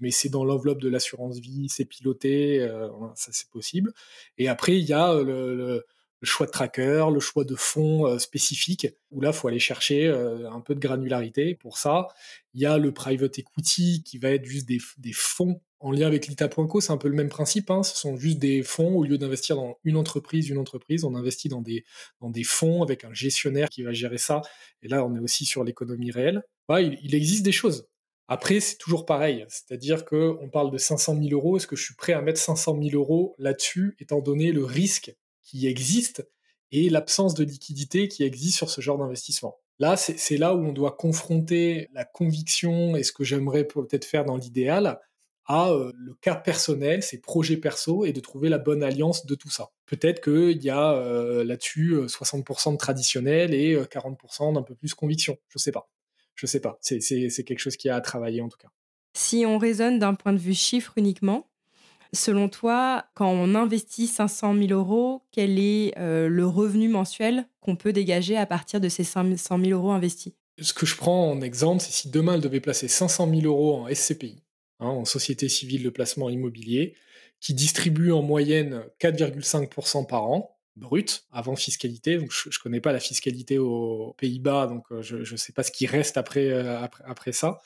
[0.00, 3.92] mais c'est dans l'enveloppe de l'assurance vie, c'est piloté, euh, ça c'est possible.
[4.36, 5.24] Et après, il y a euh,
[5.54, 5.84] le,
[6.22, 10.08] choix de tracker, le choix de fonds euh, spécifiques, où là, il faut aller chercher
[10.08, 12.08] un peu de granularité pour ça.
[12.54, 16.26] Il y a le private equity qui va être juste des fonds en lien avec
[16.26, 17.70] l'ITA.co, c'est un peu le même principe.
[17.70, 17.82] Hein.
[17.82, 21.48] Ce sont juste des fonds, au lieu d'investir dans une entreprise, une entreprise, on investit
[21.48, 21.84] dans des,
[22.20, 24.42] dans des fonds avec un gestionnaire qui va gérer ça.
[24.82, 26.42] Et là, on est aussi sur l'économie réelle.
[26.70, 27.88] il, il existe des choses.
[28.28, 29.46] Après, c'est toujours pareil.
[29.48, 31.56] C'est-à-dire qu'on parle de 500 000 euros.
[31.56, 35.14] Est-ce que je suis prêt à mettre 500 000 euros là-dessus, étant donné le risque
[35.42, 36.28] qui existe
[36.70, 39.56] et l'absence de liquidité qui existe sur ce genre d'investissement?
[39.78, 44.24] Là, c'est là où on doit confronter la conviction et ce que j'aimerais peut-être faire
[44.24, 45.00] dans l'idéal
[45.48, 49.34] à euh, le cas personnel, ses projets perso et de trouver la bonne alliance de
[49.34, 49.70] tout ça.
[49.86, 54.94] Peut-être qu'il y a euh, là-dessus 60% euh, de traditionnel et 40% d'un peu plus
[54.94, 55.36] conviction.
[55.48, 55.88] Je sais pas
[56.38, 56.78] je sais pas.
[56.80, 58.68] C'est quelque chose qui a à travailler en tout cas.
[59.14, 61.48] Si on raisonne d'un point de vue chiffre uniquement,
[62.12, 67.74] selon toi, quand on investit 500 000 euros, quel est euh, le revenu mensuel qu'on
[67.74, 70.32] peut dégager à partir de ces 500 000 euros investis?
[70.60, 73.76] Ce que je prends en exemple, c'est si demain elle devait placer 500 000 euros
[73.76, 74.42] en SCPI,
[74.80, 76.94] hein, en Société civile de placement immobilier,
[77.40, 82.16] qui distribue en moyenne 4,5% par an, brut avant fiscalité.
[82.18, 85.62] Donc je, ne connais pas la fiscalité aux Pays-Bas, donc euh, je ne sais pas
[85.62, 87.60] ce qui reste après, euh, après, ça.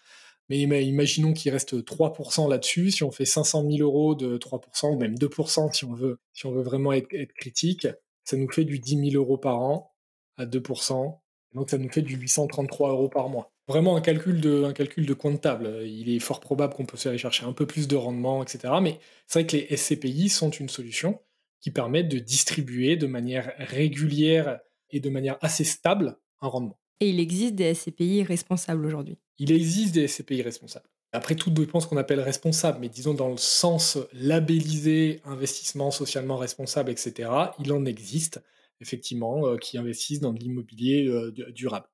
[0.49, 2.91] Mais imaginons qu'il reste 3% là-dessus.
[2.91, 6.47] Si on fait 500 000 euros de 3%, ou même 2% si on veut, si
[6.47, 7.87] on veut vraiment être, critique,
[8.25, 9.95] ça nous fait du 10 000 euros par an
[10.37, 11.19] à 2%.
[11.55, 13.52] Donc ça nous fait du 833 euros par mois.
[13.69, 15.83] Vraiment un calcul de, un calcul de coin de table.
[15.85, 18.75] Il est fort probable qu'on peut aller chercher un peu plus de rendement, etc.
[18.83, 21.21] Mais c'est vrai que les SCPI sont une solution
[21.61, 24.59] qui permettent de distribuer de manière régulière
[24.91, 26.79] et de manière assez stable un rendement.
[27.01, 30.89] Et il existe des SCPI responsables aujourd'hui Il existe des SCPI responsables.
[31.13, 36.39] Après, tout dépend ce qu'on appelle responsable, mais disons dans le sens labellisé, investissement socialement
[36.39, 38.43] responsable, etc., il en existe,
[38.81, 41.87] effectivement, euh, qui investissent dans de l'immobilier euh, durable.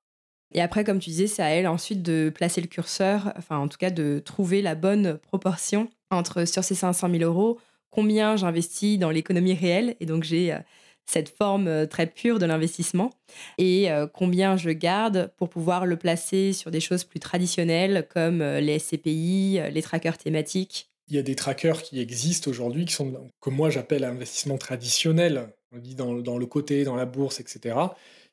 [0.53, 3.69] Et après, comme tu disais, c'est à elle ensuite de placer le curseur, enfin en
[3.69, 7.59] tout cas de trouver la bonne proportion entre sur ces 500 000 euros,
[7.91, 9.97] combien j'investis dans l'économie réelle.
[10.01, 10.59] Et donc, j'ai euh,
[11.05, 13.11] cette forme euh, très pure de l'investissement
[13.59, 18.43] et euh, combien je garde pour pouvoir le placer sur des choses plus traditionnelles comme
[18.43, 20.91] les SCPI, les trackers thématiques.
[21.09, 25.49] Il y a des trackers qui existent aujourd'hui, qui sont que moi j'appelle investissement traditionnel,
[25.73, 27.77] on dit dans, dans, le côté, dans la bourse, etc.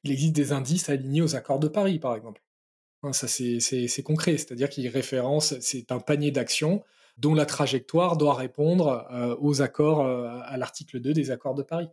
[0.06, 2.42] Il existe des indices alignés aux accords de Paris, par exemple.
[3.04, 6.84] Hein, ça, c'est concret, c'est-à-dire qu'il référence, c'est un panier d'actions
[7.18, 11.64] dont la trajectoire doit répondre euh, aux accords, euh, à l'article 2 des accords de
[11.64, 11.90] Paris.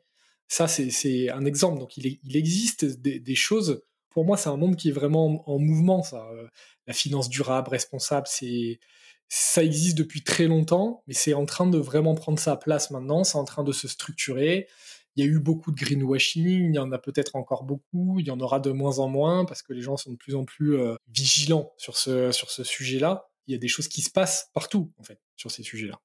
[0.49, 1.79] Ça, c'est un exemple.
[1.79, 3.83] Donc, il, existe des, choses.
[4.11, 6.03] Pour moi, c'est un monde qui est vraiment en, mouvement.
[6.03, 6.29] Ça.
[6.35, 6.47] Euh,
[6.87, 8.79] la finance durable, responsable, c'est
[9.35, 13.25] ça existe depuis très longtemps, mais c'est en train de vraiment prendre sa place maintenant.
[13.25, 14.69] C'est en train de se structurer.
[15.17, 18.27] Il y a eu beaucoup de greenwashing, il y en a peut-être encore beaucoup, il
[18.27, 20.45] y en aura de moins en moins parce que les gens sont de plus en
[20.45, 23.29] plus vigilants sur ce, sur ce sujet-là.
[23.47, 26.01] Il y a des choses qui se passent partout, en fait, sur ces sujets-là.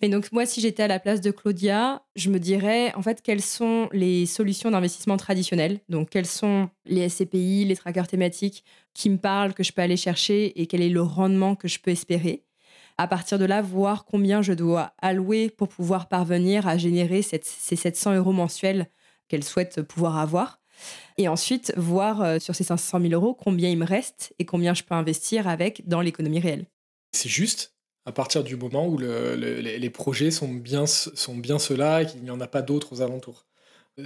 [0.00, 3.20] Mais donc, moi, si j'étais à la place de Claudia, je me dirais, en fait,
[3.20, 5.80] quelles sont les solutions d'investissement traditionnelles?
[5.88, 9.96] Donc, quels sont les SCPI, les trackers thématiques qui me parlent, que je peux aller
[9.96, 12.44] chercher et quel est le rendement que je peux espérer?
[12.98, 17.40] À partir de là, voir combien je dois allouer pour pouvoir parvenir à générer ces
[17.76, 18.88] 700 euros mensuels
[19.28, 20.60] qu'elle souhaite pouvoir avoir.
[21.16, 24.74] Et ensuite, voir euh, sur ces 500 000 euros combien il me reste et combien
[24.74, 26.66] je peux investir avec dans l'économie réelle.
[27.12, 27.74] C'est juste
[28.04, 32.30] à partir du moment où les projets sont bien, sont bien ceux-là et qu'il n'y
[32.30, 33.46] en a pas d'autres aux alentours.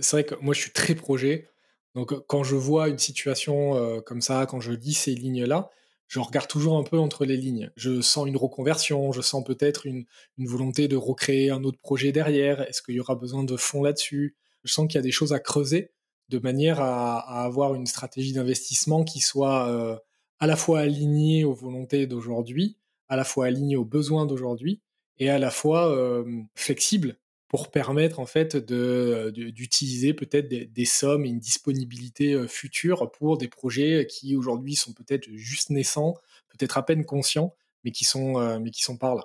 [0.01, 1.49] C'est vrai que moi, je suis très projet.
[1.95, 5.71] Donc, quand je vois une situation euh, comme ça, quand je lis ces lignes-là,
[6.13, 7.71] je regarde toujours un peu entre les lignes.
[7.75, 10.05] Je sens une reconversion, je sens peut-être une,
[10.37, 12.61] volonté de recréer un autre projet derrière.
[12.69, 14.37] Est-ce qu'il y aura besoin de fonds là-dessus?
[14.63, 15.91] Je sens qu'il y a des choses à creuser
[16.29, 19.97] de manière à, avoir une stratégie d'investissement qui soit euh,
[20.39, 22.77] à la fois alignée aux volontés d'aujourd'hui,
[23.09, 24.83] à la fois alignée aux besoins d'aujourd'hui
[25.17, 27.17] et à la fois euh, flexible
[27.53, 33.47] pour permettre en fait d'utiliser peut-être des, sommes et une disponibilité euh, future pour des
[33.47, 36.15] projets qui aujourd'hui sont peut-être juste naissants,
[36.49, 39.23] peut-être à peine conscients, mais qui sont, mais qui par là.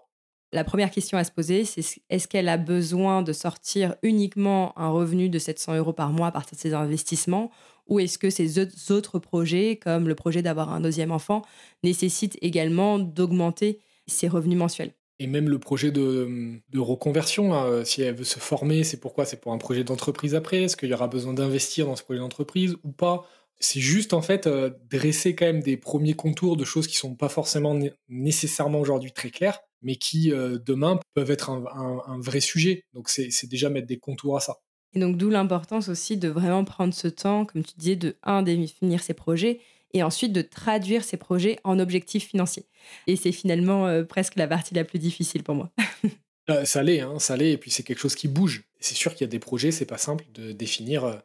[0.52, 4.90] la première question à se poser, c'est est-ce qu'elle a besoin de sortir uniquement un
[4.90, 7.50] revenu de 700 euros par mois à partir de ses investissements
[7.88, 8.60] ou est-ce que ces
[8.92, 11.44] autres projets, comme le projet d'avoir un deuxième enfant,
[11.84, 14.97] nécessitent également d'augmenter ses revenus mensuels?
[15.20, 19.26] Et même le projet de, reconversion, hein, si elle veut se former, c'est pourquoi?
[19.26, 20.64] C'est pour un projet d'entreprise après?
[20.64, 23.28] Est-ce qu'il y aura besoin d'investir dans ce projet d'entreprise ou pas?
[23.60, 27.16] C'est juste en fait euh, dresser quand même des premiers contours de choses qui sont
[27.16, 32.84] pas forcément nécessairement aujourd'hui très claires, mais qui euh, demain peuvent être un vrai sujet.
[32.94, 34.58] Donc c'est déjà mettre des contours à ça.
[34.94, 38.42] Et donc, d'où l'importance aussi de vraiment prendre ce temps, comme tu disais, de, un,
[38.42, 39.60] définir ses projets
[39.94, 42.66] et ensuite de traduire ces projets en objectifs financiers.
[43.08, 45.72] Et c'est finalement euh, presque la partie la plus difficile pour moi.
[46.50, 48.64] Euh, ça l'est, hein, ça l'est, et puis c'est quelque chose qui bouge.
[48.80, 51.18] C'est sûr qu'il y a des projets, c'est pas simple de définir, euh,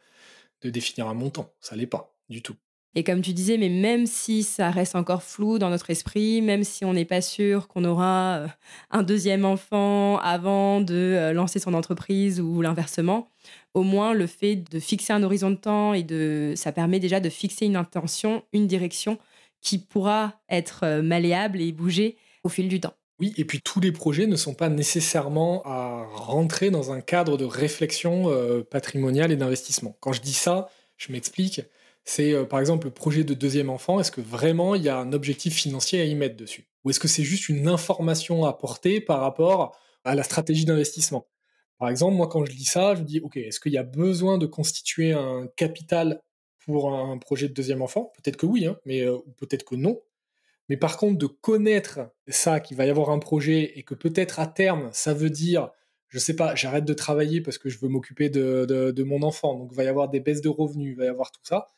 [0.63, 1.55] de définir un montant.
[1.61, 2.57] Ça l'est pas du tout.
[2.95, 6.63] Et comme tu disais, mais même si ça reste encore flou dans notre esprit, même
[6.63, 8.47] si on n'est pas sûr qu'on aura euh,
[8.91, 13.31] un deuxième enfant avant de euh, lancer son entreprise ou l'inversement,
[13.73, 17.19] au moins le fait de fixer un horizon de temps et de, ça permet déjà
[17.19, 19.19] de fixer une intention, une direction
[19.63, 22.95] qui pourra être euh, malléable et bouger au fil du temps.
[23.21, 27.39] Oui, et puis tous les projets ne sont pas nécessairement à rentrer dans un cadre
[27.39, 28.29] de réflexion
[28.69, 29.97] patrimoniale et d'investissement.
[30.01, 31.61] Quand je dis ça, je m'explique
[32.05, 34.99] c'est euh, par exemple le projet de deuxième enfant, est-ce que vraiment il y a
[34.99, 36.67] un objectif financier à y mettre dessus?
[36.85, 41.29] Ou est-ce que c'est juste une information à porter par rapport à la stratégie d'investissement?
[41.79, 43.83] Par exemple, moi quand je lis ça, je me dis, ok, est-ce qu'il y a
[43.83, 46.21] besoin de constituer un capital
[46.65, 48.13] pour un projet de deuxième enfant?
[48.17, 50.01] Peut-être que oui, hein, mais euh, peut-être que non.
[50.69, 54.41] Mais par contre, de connaître ça, qu'il va y avoir un projet et que peut-être
[54.41, 55.71] à terme, ça veut dire
[56.13, 59.55] je sais pas, j'arrête de travailler parce que je veux m'occuper de, de, mon enfant,
[59.55, 61.69] donc il va y avoir des baisses de revenus, il va y avoir tout ça.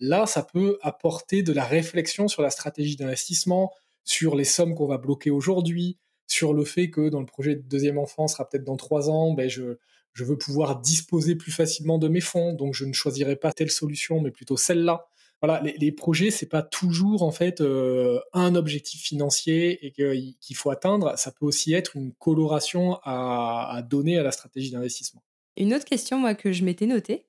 [0.00, 3.70] Là, ça peut apporter de la réflexion sur la stratégie d'investissement,
[4.04, 7.62] sur les sommes qu'on va bloquer aujourd'hui, sur le fait que dans le projet de
[7.62, 9.76] deuxième enfant sera peut-être dans trois ans, ben je,
[10.18, 14.20] veux pouvoir disposer plus facilement de mes fonds, donc je ne choisirai pas telle solution,
[14.20, 15.06] mais plutôt celle-là.
[15.42, 20.56] Voilà, les, les projets, c'est pas toujours en fait euh, un objectif financier et qu'il
[20.56, 21.16] faut atteindre.
[21.18, 25.22] Ça peut aussi être une coloration à, à donner à la stratégie d'investissement.
[25.56, 27.26] Une autre question, moi, que je m'étais notée,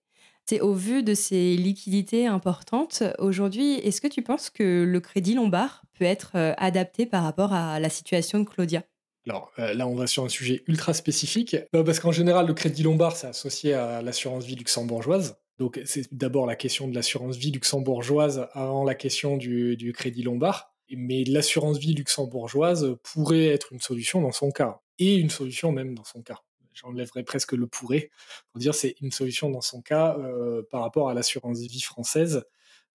[0.51, 5.33] c'est au vu de ces liquidités importantes, aujourd'hui, est-ce que tu penses que le crédit
[5.33, 8.83] lombard peut être euh, adapté par rapport à la situation de Claudia?
[9.25, 12.83] Alors euh, là, on va sur un sujet ultra spécifique, parce qu'en général, le crédit
[12.83, 15.37] lombard, c'est associé à l'assurance vie luxembourgeoise.
[15.57, 20.23] Donc c'est d'abord la question de l'assurance vie luxembourgeoise avant la question du, du crédit
[20.23, 20.75] lombard.
[20.93, 25.95] Mais l'assurance vie luxembourgeoise pourrait être une solution dans son cas, et une solution même
[25.95, 26.41] dans son cas
[26.73, 28.09] j'enlèverais presque le pourrait,
[28.51, 32.43] pour dire c'est une solution dans son cas euh, par rapport à l'assurance vie française,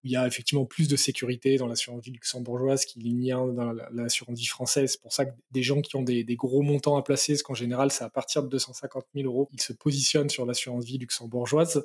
[0.06, 3.72] il y a effectivement plus de sécurité dans l'assurance vie luxembourgeoise qu'il n'y a dans
[3.90, 4.92] l'assurance vie française.
[4.92, 7.54] C'est pour ça que des gens qui ont des, gros montants à placer, parce qu'en
[7.54, 11.84] général c'est à partir de 250 000 euros, ils se positionnent sur l'assurance vie luxembourgeoise.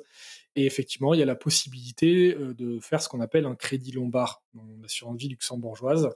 [0.54, 3.90] Et effectivement, il y a la possibilité euh, de faire ce qu'on appelle un crédit
[3.90, 6.10] lombard dans l'assurance vie luxembourgeoise,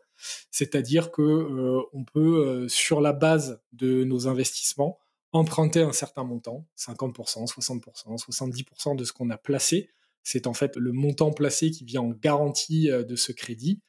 [0.50, 5.00] c'est-à-dire que euh, on peut, sur la base de nos investissements,
[5.36, 9.90] emprunter un certain montant, 50%, 60%, 70% de ce qu'on a placé.
[10.22, 13.80] C'est en fait le montant placé qui vient en garantie euh, de ce crédit.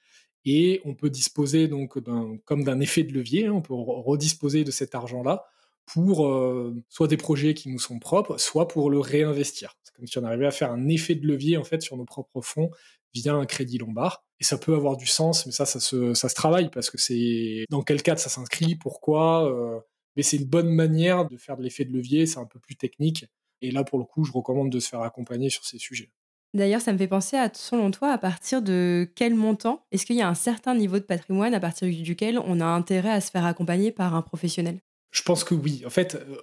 [0.45, 1.98] Et on peut disposer donc
[2.45, 5.45] comme d'un effet de levier, hein, on peut redisposer de cet argent-là
[5.88, 9.76] pour euh, soit des projets qui nous sont propres, soit pour le réinvestir.
[9.84, 12.06] C'est comme si on arrivait à faire un effet de levier en fait sur nos
[12.06, 12.70] propres fonds
[13.14, 14.24] via un crédit lombard.
[14.39, 17.82] Et ça peut avoir du sens, mais ça, ça se, travaille parce que c'est dans
[17.82, 19.52] quel cadre ça s'inscrit, pourquoi.
[19.52, 19.80] Euh,
[20.18, 22.76] mais c'est une bonne manière de faire de l'effet de levier, c'est un peu plus
[22.76, 23.26] technique.
[23.61, 26.11] Et là, pour le coup, je recommande de se faire accompagner sur ces sujets.
[26.53, 30.15] D'ailleurs, ça me fait penser à, selon toi, à partir de quel montant Est-ce qu'il
[30.15, 33.30] y a un certain niveau de patrimoine à partir duquel on a intérêt à se
[33.30, 34.80] faire accompagner par un professionnel?
[35.11, 35.84] Je pense que oui.
[35.86, 36.38] En fait, euh,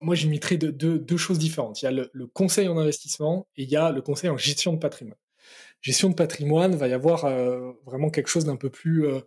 [0.00, 1.82] moi, mettrais deux, choses différentes.
[1.82, 4.72] Il y a le, conseil en investissement et il y a le conseil en gestion
[4.72, 5.18] de patrimoine.
[5.82, 9.20] Gestion de patrimoine, va y avoir euh, vraiment quelque chose d'un peu plus euh,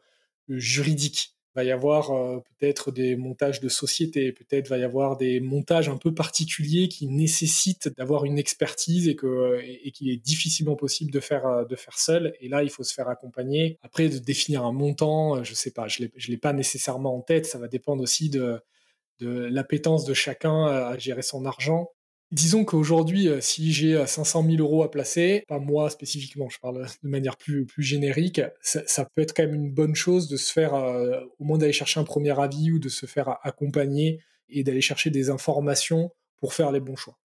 [0.48, 5.39] juridique va y avoir euh, peut-être des montages de société, peut-être va y avoir des
[5.39, 11.12] montages un peu particuliers qui nécessitent d'avoir une expertise et que qu'il est difficilement possible
[11.12, 12.36] de faire euh, de faire seul.
[12.39, 13.78] Et là, il faut se faire accompagner.
[13.84, 17.22] Après, de définir un montant, euh, je sais pas, je l'ai l'ai pas nécessairement en
[17.22, 17.45] tête.
[17.45, 18.60] Ça va dépendre aussi de
[19.20, 21.91] de l'appétence de chacun à gérer son argent.
[22.34, 26.88] Disons qu'aujourd'hui, euh, si j'ai 500 000 euros à placer, pas moi spécifiquement, je parle
[27.04, 30.52] de manière plus, plus générique, ça, peut être quand même une bonne chose de se
[30.52, 34.20] faire, euh, au moins d'aller chercher un premier avis ou de se faire accompagner
[34.50, 37.20] et d'aller chercher des informations pour faire les bons choix.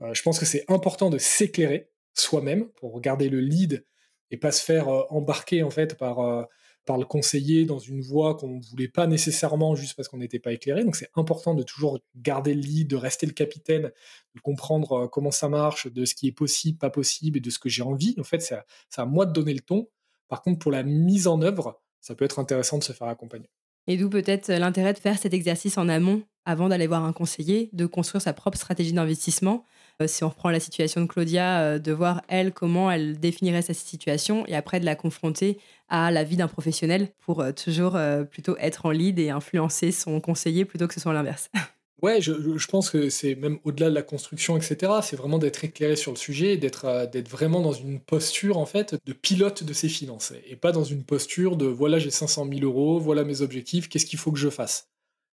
[0.00, 3.84] Euh, je pense que c'est important de s'éclairer soi-même pour regarder le lead
[4.30, 6.48] et pas se faire embarquer en fait par
[6.84, 10.38] par le conseiller dans une voie qu'on ne voulait pas nécessairement juste parce qu'on n'était
[10.38, 10.84] pas éclairé.
[10.84, 13.90] Donc c'est important de toujours garder le lead, de rester le capitaine,
[14.34, 17.50] de comprendre euh, comment ça marche, de ce qui est possible, pas possible et de
[17.50, 18.14] ce que j'ai envie.
[18.18, 18.64] En fait, c'est à,
[18.96, 19.88] à moi de donner le ton.
[20.28, 23.48] Par contre, pour la mise en œuvre, ça peut être intéressant de se faire accompagner.
[23.86, 27.70] Et d'où peut-être l'intérêt de faire cet exercice en amont avant d'aller voir un conseiller,
[27.72, 29.64] de construire sa propre stratégie d'investissement.
[30.02, 33.62] Euh, si on reprend la situation de Claudia, euh, de voir elle comment elle définirait
[33.62, 37.98] sa situation et après de la confronter à la vie d'un professionnel pour euh, toujours
[38.30, 41.50] plutôt être en lead et influencer son conseiller plutôt que ce soit l'inverse.
[42.02, 44.92] Ouais, je, pense que c'est même au-delà de la construction, etc.
[45.00, 46.84] C'est vraiment d'être éclairé sur le sujet, d'être
[47.30, 51.02] vraiment dans une posture en fait de pilote de ses finances et pas dans une
[51.02, 54.50] posture de voilà j'ai 500 000 euros, voilà mes objectifs, qu'est-ce qu'il faut que je
[54.50, 54.90] fasse?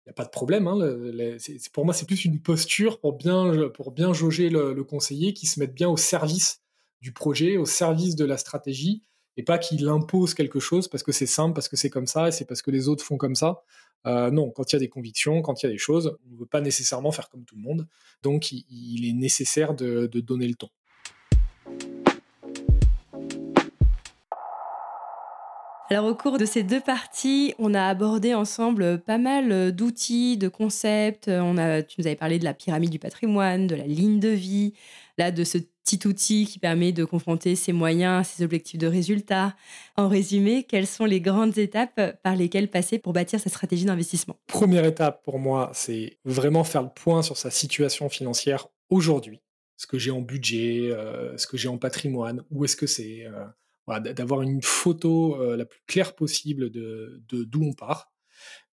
[0.08, 0.68] N'y a pas de problème.
[0.68, 0.78] Hein,
[1.74, 5.60] pour moi, c'est plus une posture pour bien, pour bien jauger le, conseiller qui se
[5.60, 6.62] mette bien au service
[7.01, 9.03] du projet, au service de la stratégie,
[9.36, 12.30] et pas qu'il impose quelque chose parce que c'est simple, parce que c'est comme ça,
[12.30, 13.62] et c'est parce que les autres font comme ça.
[14.05, 16.34] Euh, non, quand il y a des convictions, quand il y a des choses, on
[16.34, 17.88] ne veut pas nécessairement faire comme tout le monde.
[18.24, 20.70] Donc, il, est nécessaire de donner le ton.
[25.90, 30.36] Alors au cours de ces deux parties, on a abordé ensemble pas mal euh, d'outils,
[30.36, 31.30] de concepts.
[31.30, 34.28] On a, tu nous avais parlé de la pyramide du patrimoine, de la ligne de
[34.28, 34.74] vie,
[35.18, 39.56] là de ce petit outil qui permet de confronter ses moyens, ses objectifs de résultats.
[39.96, 44.36] En résumé, quelles sont les grandes étapes par lesquelles passer pour bâtir sa stratégie d'investissement?
[44.48, 49.40] Première étape pour moi, c'est vraiment faire le point sur sa situation financière aujourd'hui.
[49.78, 53.26] Ce que j'ai en budget, euh, ce que j'ai en patrimoine, où est-ce que c'est
[53.26, 53.46] euh,
[53.88, 58.12] d'avoir une photo euh, la plus claire possible de d'où on part,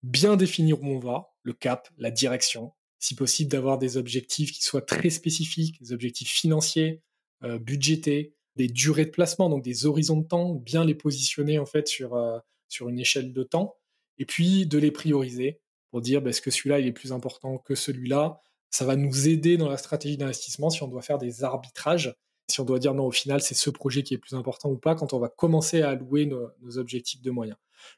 [0.02, 4.64] bien définir où on va, le cap, la direction, si possible d'avoir des objectifs qui
[4.64, 7.02] soient très spécifiques, des objectifs financiers,
[7.44, 11.66] euh, budgétés, des durées de placement, donc des horizons de temps, bien les positionner en
[11.66, 12.40] fait sur, euh,
[12.70, 13.76] sur une échelle de temps,
[14.18, 15.60] et puis de les prioriser
[15.92, 18.40] pour dire bah, est-ce que celui-là il est plus important que celui-là?
[18.70, 22.16] Ça va nous aider dans la stratégie d'investissement si on doit faire des arbitrages
[22.48, 24.78] si on doit dire non, au final, c'est ce projet qui est plus important ou
[24.78, 27.58] pas quand on va commencer à allouer nos, objectifs de moyens.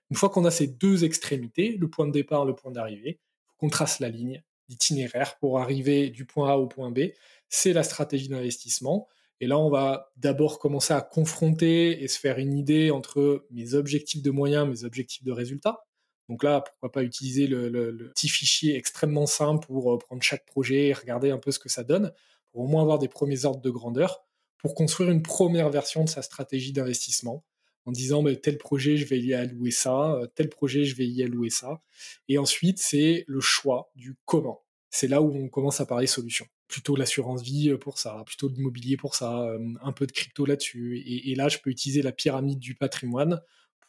[0.10, 3.48] Une fois qu'on a ces deux extrémités, le point de départ, le point d'arrivée, il
[3.48, 7.12] faut qu'on trace la ligne, l'itinéraire pour arriver du point A au point B.
[7.50, 9.08] C'est la stratégie d'investissement.
[9.42, 13.74] Et là, on va d'abord commencer à confronter et se faire une idée entre mes
[13.74, 15.84] objectifs de moyens, mes objectifs de résultats.
[16.30, 20.46] Donc là, pourquoi pas utiliser le, le petit fichier extrêmement simple pour euh, prendre chaque
[20.46, 22.14] projet et regarder un peu ce que ça donne,
[22.52, 24.26] pour au moins avoir des premiers ordres de grandeur
[24.58, 27.44] pour construire une première version de sa stratégie d'investissement
[27.86, 31.24] en disant tel projet je vais y allouer ça, euh, tel projet je vais y
[31.24, 31.82] allouer ça.
[32.28, 34.64] Et ensuite c'est le choix du comment.
[34.90, 36.48] C'est là où on commence à parler solutions.
[36.68, 40.46] Plutôt l'assurance vie euh, pour ça, plutôt l'immobilier pour ça, euh, un peu de crypto
[40.46, 41.04] là-dessus.
[41.06, 43.42] Et, là je peux utiliser la pyramide du patrimoine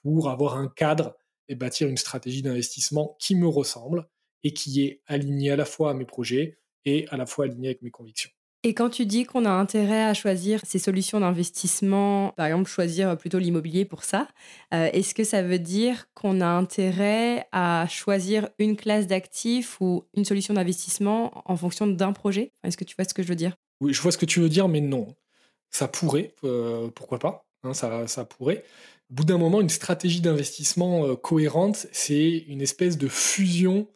[0.03, 1.17] pour avoir un cadre
[1.49, 4.09] et bâtir une stratégie d'investissement qui me ressemble
[4.43, 7.69] et qui est alignée à la fois à mes projets et à la fois alignée
[7.69, 8.31] avec mes convictions.
[8.67, 13.17] Et quand tu dis qu'on a intérêt à choisir ces solutions d'investissement, par exemple choisir
[13.17, 14.27] plutôt l'immobilier pour ça,
[14.75, 20.03] euh, est-ce que ça veut dire qu'on a intérêt à choisir une classe d'actifs ou
[20.15, 22.51] une solution d'investissement en fonction d'un projet?
[22.65, 23.55] Est-ce que tu vois ce que je veux dire?
[23.81, 25.15] Oui, je vois ce que tu veux dire, mais non.
[25.71, 28.65] Ça pourrait, euh, pourquoi pas hein, ça, ça pourrait.
[29.13, 33.87] Au bout d'un moment, une stratégie d'investissement euh, cohérente, c'est une espèce de fusion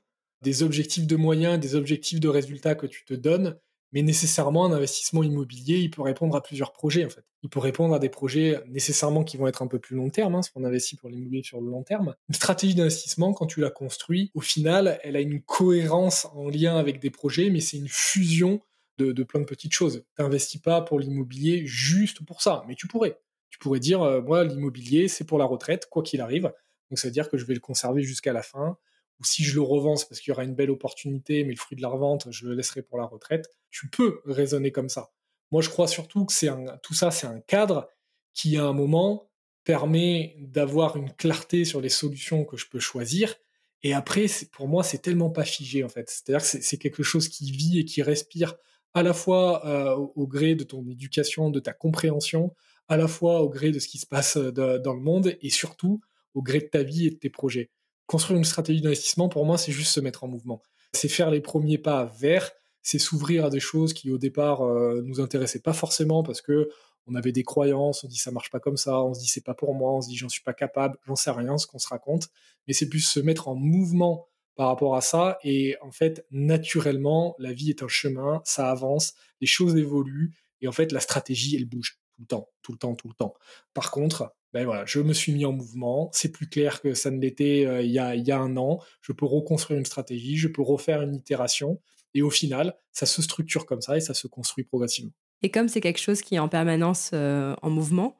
[0.42, 3.58] des objectifs de moyens, des objectifs de résultats que tu te donnes
[3.92, 7.24] mais nécessairement un investissement immobilier, il peut répondre à plusieurs projets en fait.
[7.42, 10.34] Il peut répondre à des projets nécessairement qui vont être un peu plus long terme,
[10.34, 12.14] hein, ce qu'on investit pour l'immobilier sur le long terme.
[12.28, 16.76] Une stratégie d'investissement, quand tu la construis, au final, elle a une cohérence en lien
[16.76, 18.60] avec des projets, mais c'est une fusion
[18.98, 20.04] de, de, plein de petites choses.
[20.16, 23.18] Tu n'investis pas pour l'immobilier juste pour ça, mais tu pourrais.
[23.48, 26.52] Tu pourrais dire, euh, moi, l'immobilier, c'est pour la retraite, quoi qu'il arrive.
[26.90, 28.76] Donc ça veut dire que je vais le conserver jusqu'à la fin
[29.20, 31.58] ou si je le revends, c'est parce qu'il y aura une belle opportunité, mais le
[31.58, 33.50] fruit de la revente, je le laisserai pour la retraite.
[33.70, 35.12] Tu peux raisonner comme ça.
[35.50, 36.48] Moi, je crois surtout que c'est
[36.82, 37.88] tout ça, c'est un cadre
[38.32, 39.30] qui, à un moment,
[39.64, 43.34] permet d'avoir une clarté sur les solutions que je peux choisir.
[43.82, 46.08] Et après, pour moi, c'est tellement pas figé, en fait.
[46.08, 48.56] C'est-à-dire que c'est quelque chose qui vit et qui respire
[48.94, 52.54] à la fois euh, au, gré de ton éducation, de ta compréhension,
[52.88, 55.50] à la fois au gré de ce qui se passe euh, dans le monde et
[55.50, 56.00] surtout
[56.34, 57.70] au gré de ta vie et de tes projets
[58.10, 60.60] construire une stratégie d'investissement, pour moi, c'est juste se mettre en mouvement.
[60.94, 62.50] C'est faire les premiers pas vers,
[62.82, 66.68] c'est s'ouvrir à des choses qui au départ euh, nous intéressaient pas forcément parce que
[67.06, 69.44] on avait des croyances, on dit ça marche pas comme ça, on se dit c'est
[69.44, 71.78] pas pour moi, on se dit j'en suis pas capable, j'en sais rien, ce qu'on
[71.78, 72.30] se raconte,
[72.66, 77.36] mais c'est plus se mettre en mouvement par rapport à ça et en fait naturellement
[77.38, 81.54] la vie est un chemin, ça avance, les choses évoluent et en fait la stratégie
[81.54, 83.34] elle bouge tout le temps, tout le temps, tout le temps.
[83.72, 87.10] Par contre, ben voilà, je me suis mis en mouvement, c'est plus clair que ça
[87.10, 90.62] ne l'était euh, il, y a, un an, je peux reconstruire une stratégie, je peux
[90.62, 91.80] refaire une itération,
[92.14, 95.12] et au final, ça se structure comme ça et ça se construit progressivement.
[95.42, 98.18] Et comme c'est quelque chose qui est en permanence euh, en mouvement,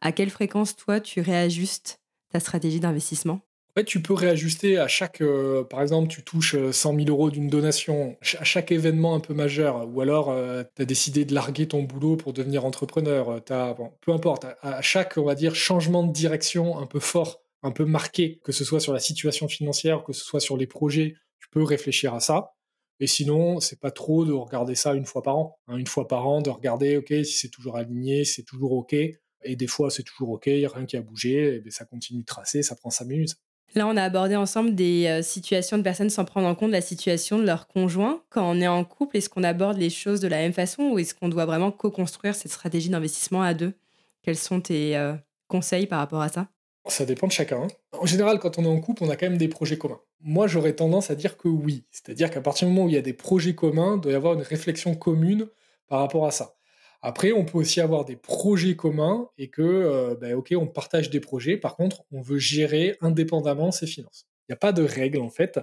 [0.00, 2.00] à quelle fréquence toi tu réajustes
[2.30, 3.34] ta stratégie d'investissement?
[3.34, 3.47] en
[3.78, 7.48] fait, tu peux réajuster à chaque, euh, par exemple, tu touches 100 000 euros d'une
[7.48, 11.68] donation, à chaque événement un peu majeur, ou alors euh, tu as décidé de larguer
[11.68, 13.42] ton boulot pour devenir entrepreneur,
[14.00, 17.84] peu importe, à, chaque, on va dire, changement de direction un peu fort, un peu
[17.84, 21.48] marqué, que ce soit sur la situation financière, que ce soit sur les projets, tu
[21.50, 22.54] peux réfléchir à ça.
[23.00, 25.58] Et sinon, c'est pas trop de regarder ça une fois par an.
[25.68, 28.94] Hein, une fois par an, de regarder, ok, si c'est toujours aligné, c'est toujours ok.
[29.44, 32.26] Et des fois, c'est toujours ok, rien qui a bougé, et bien, ça continue de
[32.26, 33.36] tracer, ça prend 5 minutes.
[33.74, 36.80] Là, on a abordé ensemble des euh, situations de personnes sans prendre en compte la
[36.80, 38.22] situation de leur conjoint.
[38.30, 40.98] Quand on est en couple, est-ce qu'on aborde les choses de la même façon ou
[40.98, 43.74] est-ce qu'on doit vraiment co-construire cette stratégie d'investissement à deux?
[44.22, 45.14] Quels sont tes euh,
[45.48, 46.48] conseils par rapport à ça?
[46.86, 47.64] Ça dépend de chacun.
[47.64, 47.68] Hein.
[47.92, 50.00] En général, quand on est en couple, on a quand même des projets communs.
[50.22, 51.84] Moi, j'aurais tendance à dire que oui.
[51.90, 54.14] C'est-à-dire qu'à partir du moment où il y a des projets communs, il doit y
[54.14, 55.46] avoir une réflexion commune
[55.86, 56.57] par rapport à ça.
[57.00, 61.10] Après, on peut aussi avoir des projets communs et que, euh, ben, ok, on partage
[61.10, 61.56] des projets.
[61.56, 64.26] Par contre, on veut gérer indépendamment ses finances.
[64.48, 65.60] Il n'y a pas de règle en fait.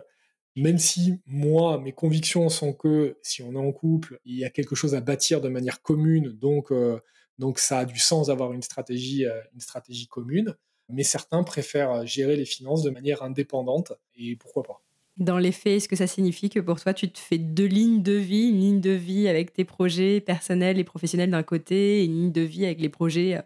[0.56, 4.50] Même si moi, mes convictions sont que si on est en couple, il y a
[4.50, 7.02] quelque chose à bâtir de manière commune, donc, euh,
[7.40, 10.56] donc ça a du sens d'avoir une stratégie, euh, une stratégie commune.
[10.88, 14.85] Mais certains préfèrent gérer les finances de manière indépendante et pourquoi pas.
[15.18, 18.04] Dans les faits, est-ce que ça signifie que pour toi, tu te fais deux lignes
[18.04, 22.06] de vie, une ligne de vie avec tes projets personnels et professionnels d'un côté, et
[22.06, 23.42] une ligne de vie avec les projets euh,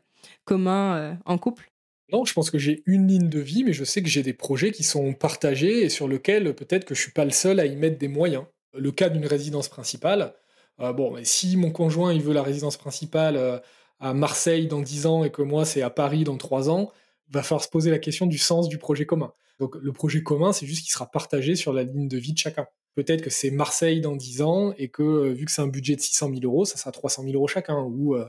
[0.46, 1.72] communs euh, en couple?
[2.12, 4.34] Non, je pense que j'ai une ligne de vie, mais je sais que j'ai des
[4.34, 7.68] projets qui sont partagés et sur lesquels peut-être que je suis pas le seul à
[7.68, 8.46] y mettre des moyens.
[8.74, 10.34] Le cas d'une résidence principale,
[10.80, 13.62] euh, bon, si mon conjoint veut la résidence principale
[14.00, 16.92] à Marseille dans 10 ans et que moi c'est à Paris dans 3 ans,
[17.30, 19.34] va falloir se poser la question du sens du projet commun.
[19.60, 22.38] Donc le projet commun, c'est juste qu'il sera partagé sur la ligne de vie de
[22.38, 22.68] chacun.
[22.96, 25.96] Peut-être que c'est Marseille dans 10 ans et que euh, vu que c'est un budget
[25.96, 28.28] de 600 000 euros, ça sera 300 000 euros chacun ou, euh,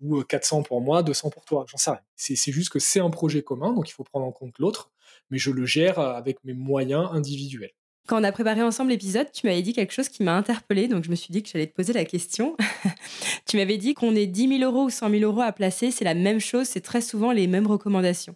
[0.00, 2.00] ou 400 euh, pour moi, 200 pour toi, j'en sais rien.
[2.16, 4.90] C'est juste que c'est un projet commun, donc il faut prendre en compte l'autre,
[5.30, 7.72] mais je le gère avec mes moyens individuels.
[8.08, 11.04] Quand on a préparé ensemble l'épisode, tu m'avais dit quelque chose qui m'a interpellé, donc
[11.04, 12.56] je me suis dit que j'allais te poser la question.
[13.46, 16.04] tu m'avais dit qu'on ait 10 000 euros ou 100 000 euros à placer, c'est
[16.04, 18.34] la même chose, c'est très souvent les mêmes recommandations.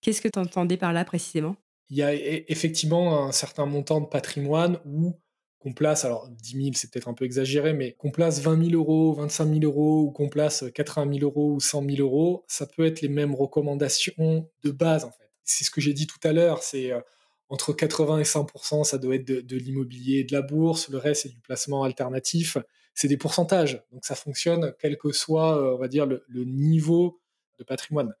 [0.00, 1.56] Qu'est-ce que tu entendais par là précisément?
[1.88, 5.14] Il y a effectivement un certain montant de patrimoine où
[5.58, 8.74] qu'on place, alors 10 000 c'est peut-être un peu exagéré, mais qu'on place 20 000
[8.74, 12.66] euros, 25 000 euros ou qu'on place 80 000 euros ou 100 000 euros, ça
[12.66, 15.30] peut être les mêmes recommandations de base en fait.
[15.44, 17.00] C'est ce que j'ai dit tout à l'heure, c'est euh,
[17.48, 21.22] entre 80 et 100 ça doit être de, l'immobilier et de la bourse, le reste
[21.22, 22.58] c'est du placement alternatif,
[22.94, 27.20] c'est des pourcentages, donc ça fonctionne quel que soit, euh, on va dire, le niveau
[27.58, 28.12] de patrimoine.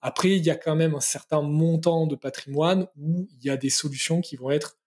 [0.00, 3.56] Après, il y a quand même un certain montant de patrimoine où il y a
[3.56, 4.78] des solutions qui vont être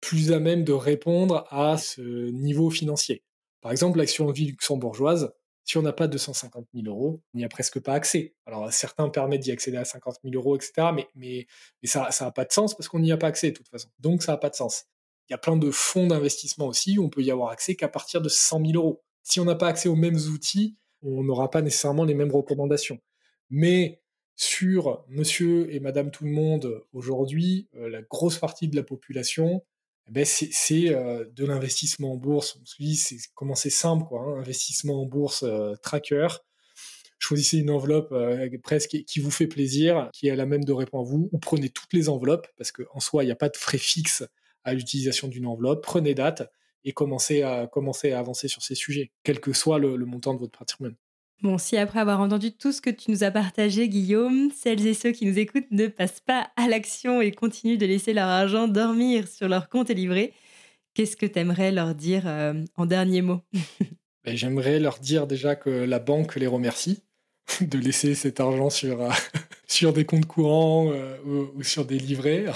[0.00, 3.22] plus à même de répondre à ce niveau financier.
[3.60, 5.32] Par exemple, l'action vie luxembourgeoise,
[5.64, 8.34] si on n'a pas 250 000 euros, on n'y a presque pas accès.
[8.46, 11.46] Alors, certains permettent d'y accéder à 50 000 euros, etc., mais,
[11.84, 13.90] ça n'a pas de sens parce qu'on n'y a pas accès de toute façon.
[13.98, 14.86] Donc, ça n'a pas de sens.
[15.28, 17.88] Il y a plein de fonds d'investissement aussi où on peut y avoir accès qu'à
[17.88, 19.02] partir de 100 000 euros.
[19.22, 22.98] Si on n'a pas accès aux mêmes outils, on n'aura pas nécessairement les mêmes recommandations.
[23.50, 24.00] Mais
[24.38, 29.64] sur monsieur et madame tout le monde aujourd'hui, euh, la grosse partie de la population,
[30.06, 32.56] eh ben c'est euh, de l'investissement en bourse.
[32.62, 34.20] On se dit, c'est comment c'est simple, quoi.
[34.20, 36.28] Hein, investissement en bourse, euh, tracker.
[37.18, 38.14] Choisissez une enveloppe
[38.62, 41.38] presque qui vous fait plaisir, qui est à la même de répondre à vous, ou
[41.38, 44.22] prenez toutes les enveloppes, parce qu'en soi, il n'y a pas de frais fixes
[44.62, 45.82] à l'utilisation d'une enveloppe.
[45.82, 46.48] Prenez date
[46.84, 50.32] et commencez à, commencez à avancer sur ces sujets, quel que soit le, le montant
[50.32, 50.94] de votre patrimoine.
[51.40, 54.94] Bon, si après avoir entendu tout ce que tu nous as partagé, Guillaume, celles et
[54.94, 58.66] ceux qui nous écoutent ne passent pas à l'action et continuent de laisser leur argent
[58.66, 60.32] dormir sur leur compte et livret,
[60.94, 63.40] qu'est-ce que tu aimerais leur dire euh, en dernier mot?
[64.24, 67.04] Ben, J'aimerais leur dire déjà que la banque les remercie
[67.60, 69.10] de laisser cet argent sur, euh,
[69.68, 71.16] sur des comptes courants euh,
[71.54, 72.46] ou, sur des livrets.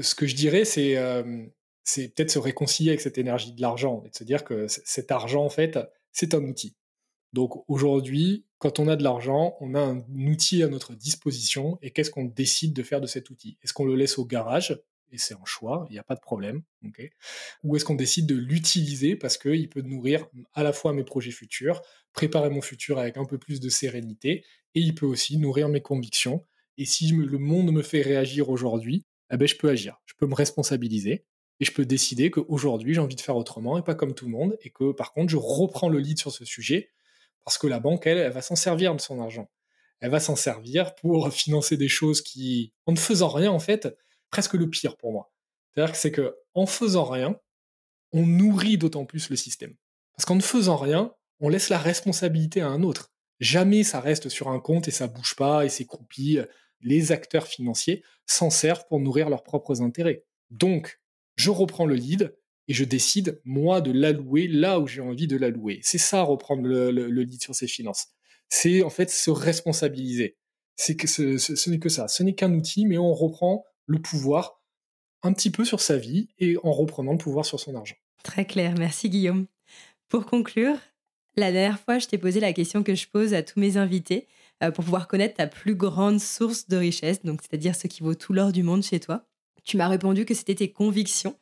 [0.00, 0.94] Ce que je dirais, c'est
[1.84, 5.44] peut-être se réconcilier avec cette énergie de l'argent et de se dire que cet argent,
[5.44, 5.78] en fait,
[6.10, 6.74] c'est un outil.
[7.32, 11.90] Donc aujourd'hui, quand on a de l'argent, on a un outil à notre disposition et
[11.90, 13.58] qu'est-ce qu'on décide de faire de cet outil?
[13.62, 14.80] Est-ce qu'on le laisse au garage?
[15.10, 16.62] Et c'est un choix, il n'y a pas de problème,
[17.64, 21.30] ou est-ce qu'on décide de l'utiliser parce qu'il peut nourrir à la fois mes projets
[21.30, 21.80] futurs,
[22.12, 24.44] préparer mon futur avec un peu plus de sérénité,
[24.74, 26.44] et il peut aussi nourrir mes convictions.
[26.76, 30.26] Et si le monde me fait réagir aujourd'hui, eh ben, je peux agir, je peux
[30.26, 31.24] me responsabiliser,
[31.60, 34.32] et je peux décider qu'aujourd'hui j'ai envie de faire autrement et pas comme tout le
[34.32, 36.90] monde, et que par contre je reprends le lead sur ce sujet
[37.44, 39.50] parce que la banque, elle, elle va s'en servir de son argent.
[40.00, 43.88] elle va s'en servir pour financer des choses qui, en ne faisant rien, en fait,
[44.30, 45.32] presque le pire pour moi.
[45.74, 47.38] C'est-à-dire que c'est que en faisant rien,
[48.12, 49.74] on nourrit d'autant plus le système.
[50.16, 53.12] Parce qu'en ne faisant rien, on laisse la responsabilité à un autre.
[53.40, 56.40] Jamais ça reste sur un compte et ça bouge pas et s'écroupit.
[56.80, 60.24] Les acteurs financiers s'en servent pour nourrir leurs propres intérêts.
[60.50, 61.00] Donc,
[61.36, 62.36] je reprends le lead
[62.68, 65.80] et je décide, moi, de l'allouer là où j'ai envie de l'allouer.
[65.82, 68.08] C'est ça, reprendre le, lead sur ses finances.
[68.48, 70.36] C'est en fait se responsabiliser.
[70.76, 72.08] C'est que ce, ce n'est que ça.
[72.08, 74.62] Ce n'est qu'un outil, mais on reprend le pouvoir
[75.22, 77.96] un petit peu sur sa vie et en reprenant le pouvoir sur son argent.
[78.22, 79.46] Très clair, merci Guillaume.
[80.08, 80.76] Pour conclure,
[81.36, 84.26] la dernière fois, je t'ai posé la question que je pose à tous mes invités
[84.62, 88.14] euh, pour pouvoir connaître ta plus grande source de richesse, donc c'est-à-dire ce qui vaut
[88.14, 89.24] tout l'or du monde chez toi.
[89.64, 91.36] Tu m'as répondu que c'était tes convictions.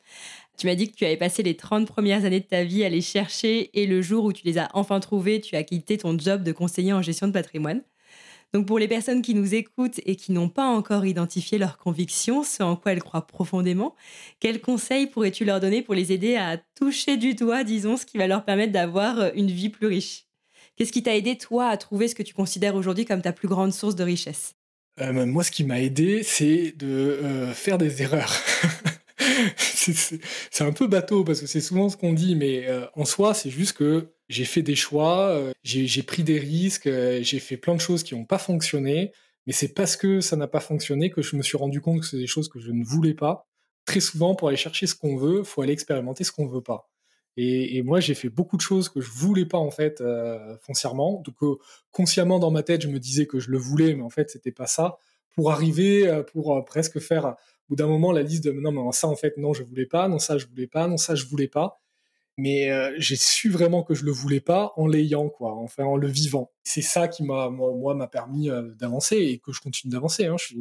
[0.57, 2.89] Tu m'as dit que tu avais passé les 30 premières années de ta vie à
[2.89, 6.17] les chercher et le jour où tu les as enfin trouvées, tu as quitté ton
[6.17, 7.83] job de conseiller en gestion de patrimoine.
[8.53, 12.43] Donc pour les personnes qui nous écoutent et qui n'ont pas encore identifié leurs convictions,
[12.43, 13.95] ce en quoi elles croient profondément,
[14.39, 18.17] quels conseils pourrais-tu leur donner pour les aider à toucher du doigt, disons, ce qui
[18.17, 20.25] va leur permettre d'avoir euh, une vie plus riche?
[20.75, 23.47] Qu'est-ce qui t'a aidé, toi, à trouver ce que tu considères aujourd'hui comme ta plus
[23.47, 24.55] grande source de richesse?
[25.01, 28.33] Euh, Moi, ce qui m'a aidé, c'est de euh, faire des erreurs.
[29.57, 33.49] c'est un peu bateau parce que c'est souvent ce qu'on dit, mais en soi, c'est
[33.49, 37.75] juste que j'ai fait des choix, euh, j'ai pris des risques, euh, j'ai fait plein
[37.75, 39.13] de choses qui n'ont pas fonctionné,
[39.45, 42.05] mais c'est parce que ça n'a pas fonctionné que je me suis rendu compte que
[42.05, 43.47] c'est des choses que je ne voulais pas.
[43.85, 46.89] Très souvent, pour aller chercher ce qu'on veut, faut aller expérimenter ce qu'on veut pas.
[47.39, 51.21] Et, moi, j'ai fait beaucoup de choses que je voulais pas en fait euh, foncièrement.
[51.23, 51.59] Donc
[51.91, 54.51] consciemment dans ma tête, je me disais que je le voulais, mais en fait, c'était
[54.51, 54.97] pas ça.
[55.35, 57.35] Pour arriver, pour presque faire
[57.69, 60.07] bout d'un moment la liste de non, mais ça en fait non, je voulais pas,
[60.07, 61.81] non ça je voulais pas, non ça je voulais pas.
[62.37, 65.97] Mais euh, j'ai su vraiment que je le voulais pas en l'ayant quoi enfin en
[65.97, 66.51] le vivant.
[66.63, 70.35] C'est ça qui m'a moi m'a permis euh, d'avancer et que je continue d'avancer hein.
[70.37, 70.55] je,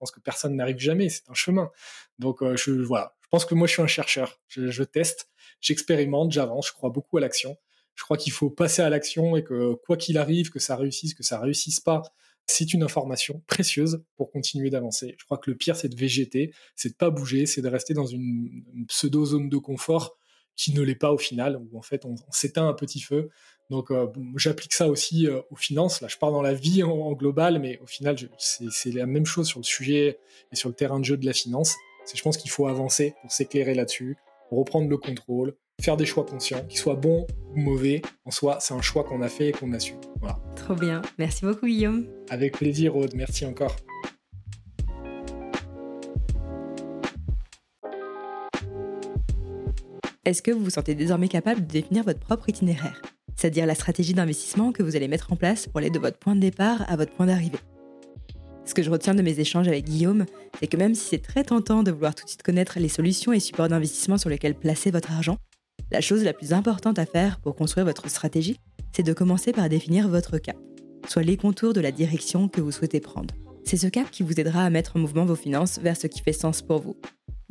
[0.00, 1.70] pense que personne n'arrive jamais c'est un chemin.
[2.18, 3.14] Donc euh, je voilà.
[3.22, 4.40] Je pense que moi je suis un chercheur.
[4.48, 5.30] Je, je teste
[5.60, 7.56] j'expérimente j'avance je crois beaucoup à l'action.
[7.94, 11.14] Je crois qu'il faut passer à l'action et que quoi qu'il arrive que ça réussisse
[11.14, 12.02] que ça réussisse pas
[12.52, 15.14] c'est une information précieuse pour continuer d'avancer.
[15.18, 17.94] Je crois que le pire, c'est de végéter, c'est de pas bouger, c'est de rester
[17.94, 20.16] dans une, pseudo zone de confort
[20.54, 23.30] qui ne l'est pas au final, où en fait on, s'éteint un petit feu.
[23.70, 24.06] Donc euh,
[24.36, 26.02] j'applique ça aussi euh, aux finances.
[26.02, 29.46] Là, je pars dans la vie en, global, mais au final, c'est la même chose
[29.46, 30.18] sur le sujet
[30.52, 31.74] et sur le terrain de jeu de la finance.
[32.04, 34.18] C'est je pense qu'il faut avancer pour s'éclairer là-dessus,
[34.50, 38.02] reprendre le contrôle, faire des choix conscients, qu'ils soient bons ou mauvais.
[38.24, 39.98] En soi, c'est un choix qu'on a fait et qu'on assume.
[40.20, 40.38] Voilà.
[40.56, 41.02] Trop bien.
[41.18, 42.06] Merci beaucoup, Guillaume.
[42.30, 43.14] Avec plaisir, Aude.
[43.14, 43.76] Merci encore.
[50.24, 53.02] Est-ce que vous vous sentez désormais capable de définir votre propre itinéraire?
[53.34, 56.36] C'est-à-dire la stratégie d'investissement que vous allez mettre en place pour aller de votre point
[56.36, 57.58] de départ à votre point d'arrivée?
[58.64, 60.26] Ce que je retiens de mes échanges avec Guillaume,
[60.60, 63.32] c'est que même si c'est très tentant de vouloir tout de suite connaître les solutions
[63.32, 65.38] et supports d'investissement sur lesquels placer votre argent,
[65.92, 68.58] la chose la plus importante à faire pour construire votre stratégie,
[68.92, 70.56] c'est de commencer par définir votre cap,
[71.06, 73.34] soit les contours de la direction que vous souhaitez prendre.
[73.64, 76.20] C'est ce cap qui vous aidera à mettre en mouvement vos finances vers ce qui
[76.20, 76.96] fait sens pour vous,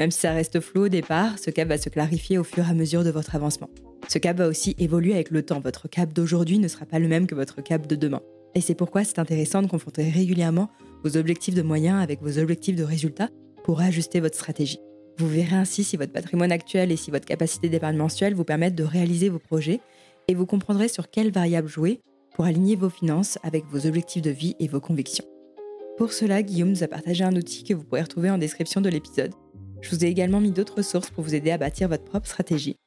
[0.01, 2.72] même si ça reste flou au départ, ce cap va se clarifier au fur et
[2.72, 3.69] à mesure de votre avancement.
[4.07, 5.59] Ce cap va aussi évoluer avec le temps.
[5.59, 8.22] Votre cap d'aujourd'hui ne sera pas le même que votre cap de demain.
[8.55, 10.72] Et c'est pourquoi c'est intéressant de confronter régulièrement
[11.03, 13.30] vos objectifs de moyens avec vos objectifs de résultats
[13.63, 14.80] pour ajuster votre stratégie.
[15.17, 18.75] Vous verrez ainsi si votre patrimoine actuel et si votre capacité d'épargne mensuelle vous permettent
[18.75, 19.81] de réaliser vos projets
[20.27, 22.01] et vous comprendrez sur quelles variables jouer
[22.33, 25.25] pour aligner vos finances avec vos objectifs de vie et vos convictions.
[25.97, 28.89] Pour cela, Guillaume nous a partagé un outil que vous pourrez retrouver en description de
[28.89, 29.33] l'épisode.
[29.81, 32.77] Je vous ai également mis d'autres sources pour vous aider à bâtir votre propre stratégie.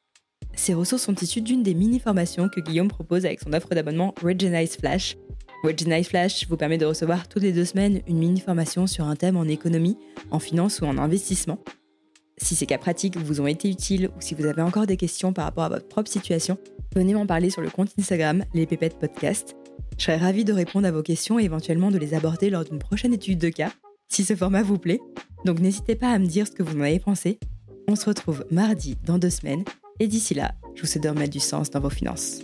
[0.55, 4.77] Ces ressources sont issues d'une des mini-formations que Guillaume propose avec son offre d'abonnement Regenize
[4.77, 5.17] Flash.
[5.63, 9.37] Regenize Flash vous permet de recevoir toutes les deux semaines une mini-formation sur un thème
[9.37, 9.97] en économie,
[10.31, 11.59] en finance ou en investissement.
[12.37, 15.31] Si ces cas pratiques vous ont été utiles ou si vous avez encore des questions
[15.31, 16.57] par rapport à votre propre situation,
[16.95, 19.55] venez m'en parler sur le compte Instagram Les Pépettes Podcast.
[19.97, 22.79] Je serais ravie de répondre à vos questions et éventuellement de les aborder lors d'une
[22.79, 23.71] prochaine étude de cas
[24.09, 24.99] si ce format vous plaît.
[25.45, 27.39] Donc n'hésitez pas à me dire ce que vous en avez pensé.
[27.87, 29.63] On se retrouve mardi dans deux semaines
[29.99, 32.41] et d'ici là, je vous souhaite de remettre du sens dans vos finances.